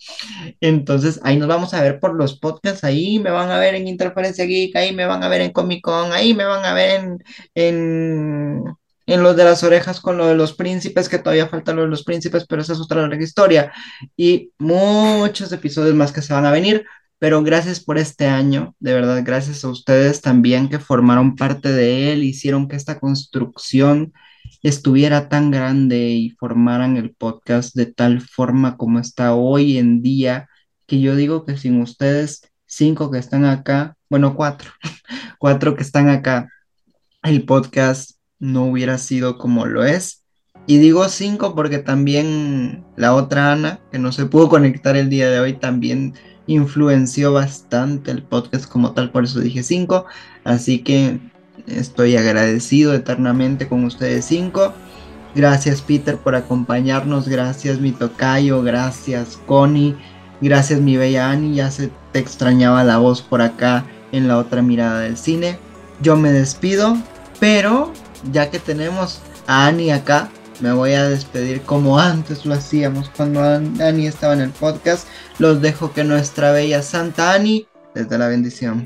[0.61, 3.89] Entonces, ahí nos vamos a ver por los podcasts, ahí me van a ver en
[3.89, 7.01] Interferencia Geek, ahí me van a ver en Comic Con, ahí me van a ver
[7.01, 7.19] en,
[7.55, 8.65] en,
[9.11, 11.89] en los de las orejas con lo de los príncipes, que todavía falta lo de
[11.89, 13.73] los príncipes, pero esa es otra larga historia.
[14.17, 16.87] Y muchos episodios más que se van a venir,
[17.19, 22.13] pero gracias por este año, de verdad, gracias a ustedes también que formaron parte de
[22.13, 24.13] él, hicieron que esta construcción
[24.63, 30.49] estuviera tan grande y formaran el podcast de tal forma como está hoy en día,
[30.87, 34.71] que yo digo que sin ustedes, cinco que están acá, bueno, cuatro,
[35.41, 36.49] cuatro que están acá,
[37.23, 40.25] el podcast no hubiera sido como lo es.
[40.67, 45.31] Y digo cinco porque también la otra Ana, que no se pudo conectar el día
[45.31, 46.15] de hoy, también
[46.47, 50.07] influenció bastante el podcast como tal, por eso dije cinco.
[50.45, 51.21] Así que
[51.67, 54.75] estoy agradecido eternamente con ustedes cinco.
[55.35, 59.95] Gracias Peter por acompañarnos, gracias mi tocayo, gracias Connie,
[60.41, 64.61] gracias mi bella Annie, ya se te extrañaba la voz por acá en la otra
[64.61, 65.59] mirada del cine.
[66.03, 66.97] Yo me despido,
[67.39, 67.93] pero
[68.33, 70.29] ya que tenemos a Annie acá,
[70.61, 75.07] me voy a despedir como antes lo hacíamos cuando An- Annie estaba en el podcast.
[75.39, 78.85] Los dejo que nuestra bella Santa Annie desde la bendición.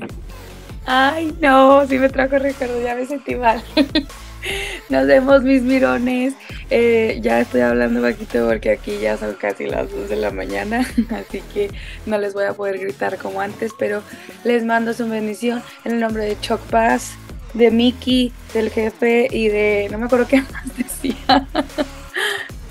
[0.85, 3.61] Ay, no, sí me trajo recuerdo, ya me sentí mal.
[4.89, 6.35] Nos vemos, mis mirones.
[6.69, 10.79] Eh, ya estoy hablando bajito porque aquí ya son casi las 2 de la mañana,
[11.09, 11.71] así que
[12.05, 14.01] no les voy a poder gritar como antes, pero
[14.43, 17.13] les mando su bendición en el nombre de Choc Paz,
[17.55, 19.87] de Mickey, del jefe y de.
[19.91, 21.47] No me acuerdo qué más decía.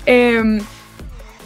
[0.05, 0.59] Em,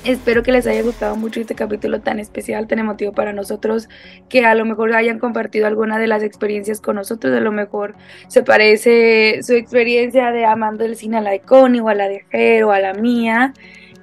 [0.05, 3.89] Espero que les haya gustado mucho este capítulo tan especial, tan emotivo para nosotros,
[4.29, 7.95] que a lo mejor hayan compartido alguna de las experiencias con nosotros, a lo mejor
[8.29, 12.07] se parece su experiencia de amando el cine a la de Connie o a la
[12.07, 13.53] de Fer o a la mía.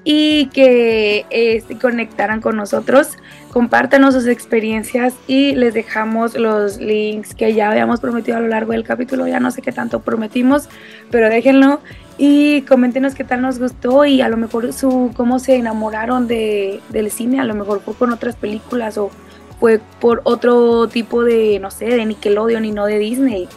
[0.09, 3.09] Y que eh, conectaran con nosotros.
[3.53, 8.71] Compártanos sus experiencias y les dejamos los links que ya habíamos prometido a lo largo
[8.71, 9.27] del capítulo.
[9.27, 10.69] Ya no sé qué tanto prometimos,
[11.11, 11.81] pero déjenlo
[12.19, 16.81] y coméntenos qué tal nos gustó y a lo mejor su cómo se enamoraron de,
[16.91, 17.41] del cine.
[17.41, 19.11] A lo mejor fue con otras películas o
[19.59, 23.49] fue por otro tipo de, no sé, de Nickelodeon y no de Disney.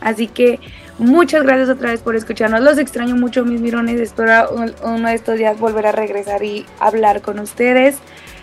[0.00, 0.58] Así que
[0.98, 2.60] muchas gracias otra vez por escucharnos.
[2.60, 4.00] Los extraño mucho, mis mirones.
[4.00, 4.50] Espero
[4.82, 7.98] uno de estos días volver a regresar y hablar con ustedes.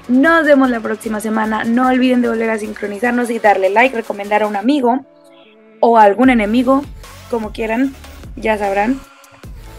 [0.08, 1.64] Nos vemos la próxima semana.
[1.64, 5.06] No olviden de volver a sincronizarnos y darle like, recomendar a un amigo
[5.80, 6.84] o a algún enemigo,
[7.30, 7.94] como quieran,
[8.36, 9.00] ya sabrán.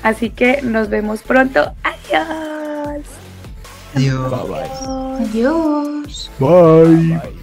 [0.02, 1.72] Así que nos vemos pronto.
[1.82, 3.06] Adiós.
[3.94, 4.30] Adiós.
[4.30, 5.26] Bye bye.
[5.26, 6.30] Adiós.
[6.38, 7.39] Bye.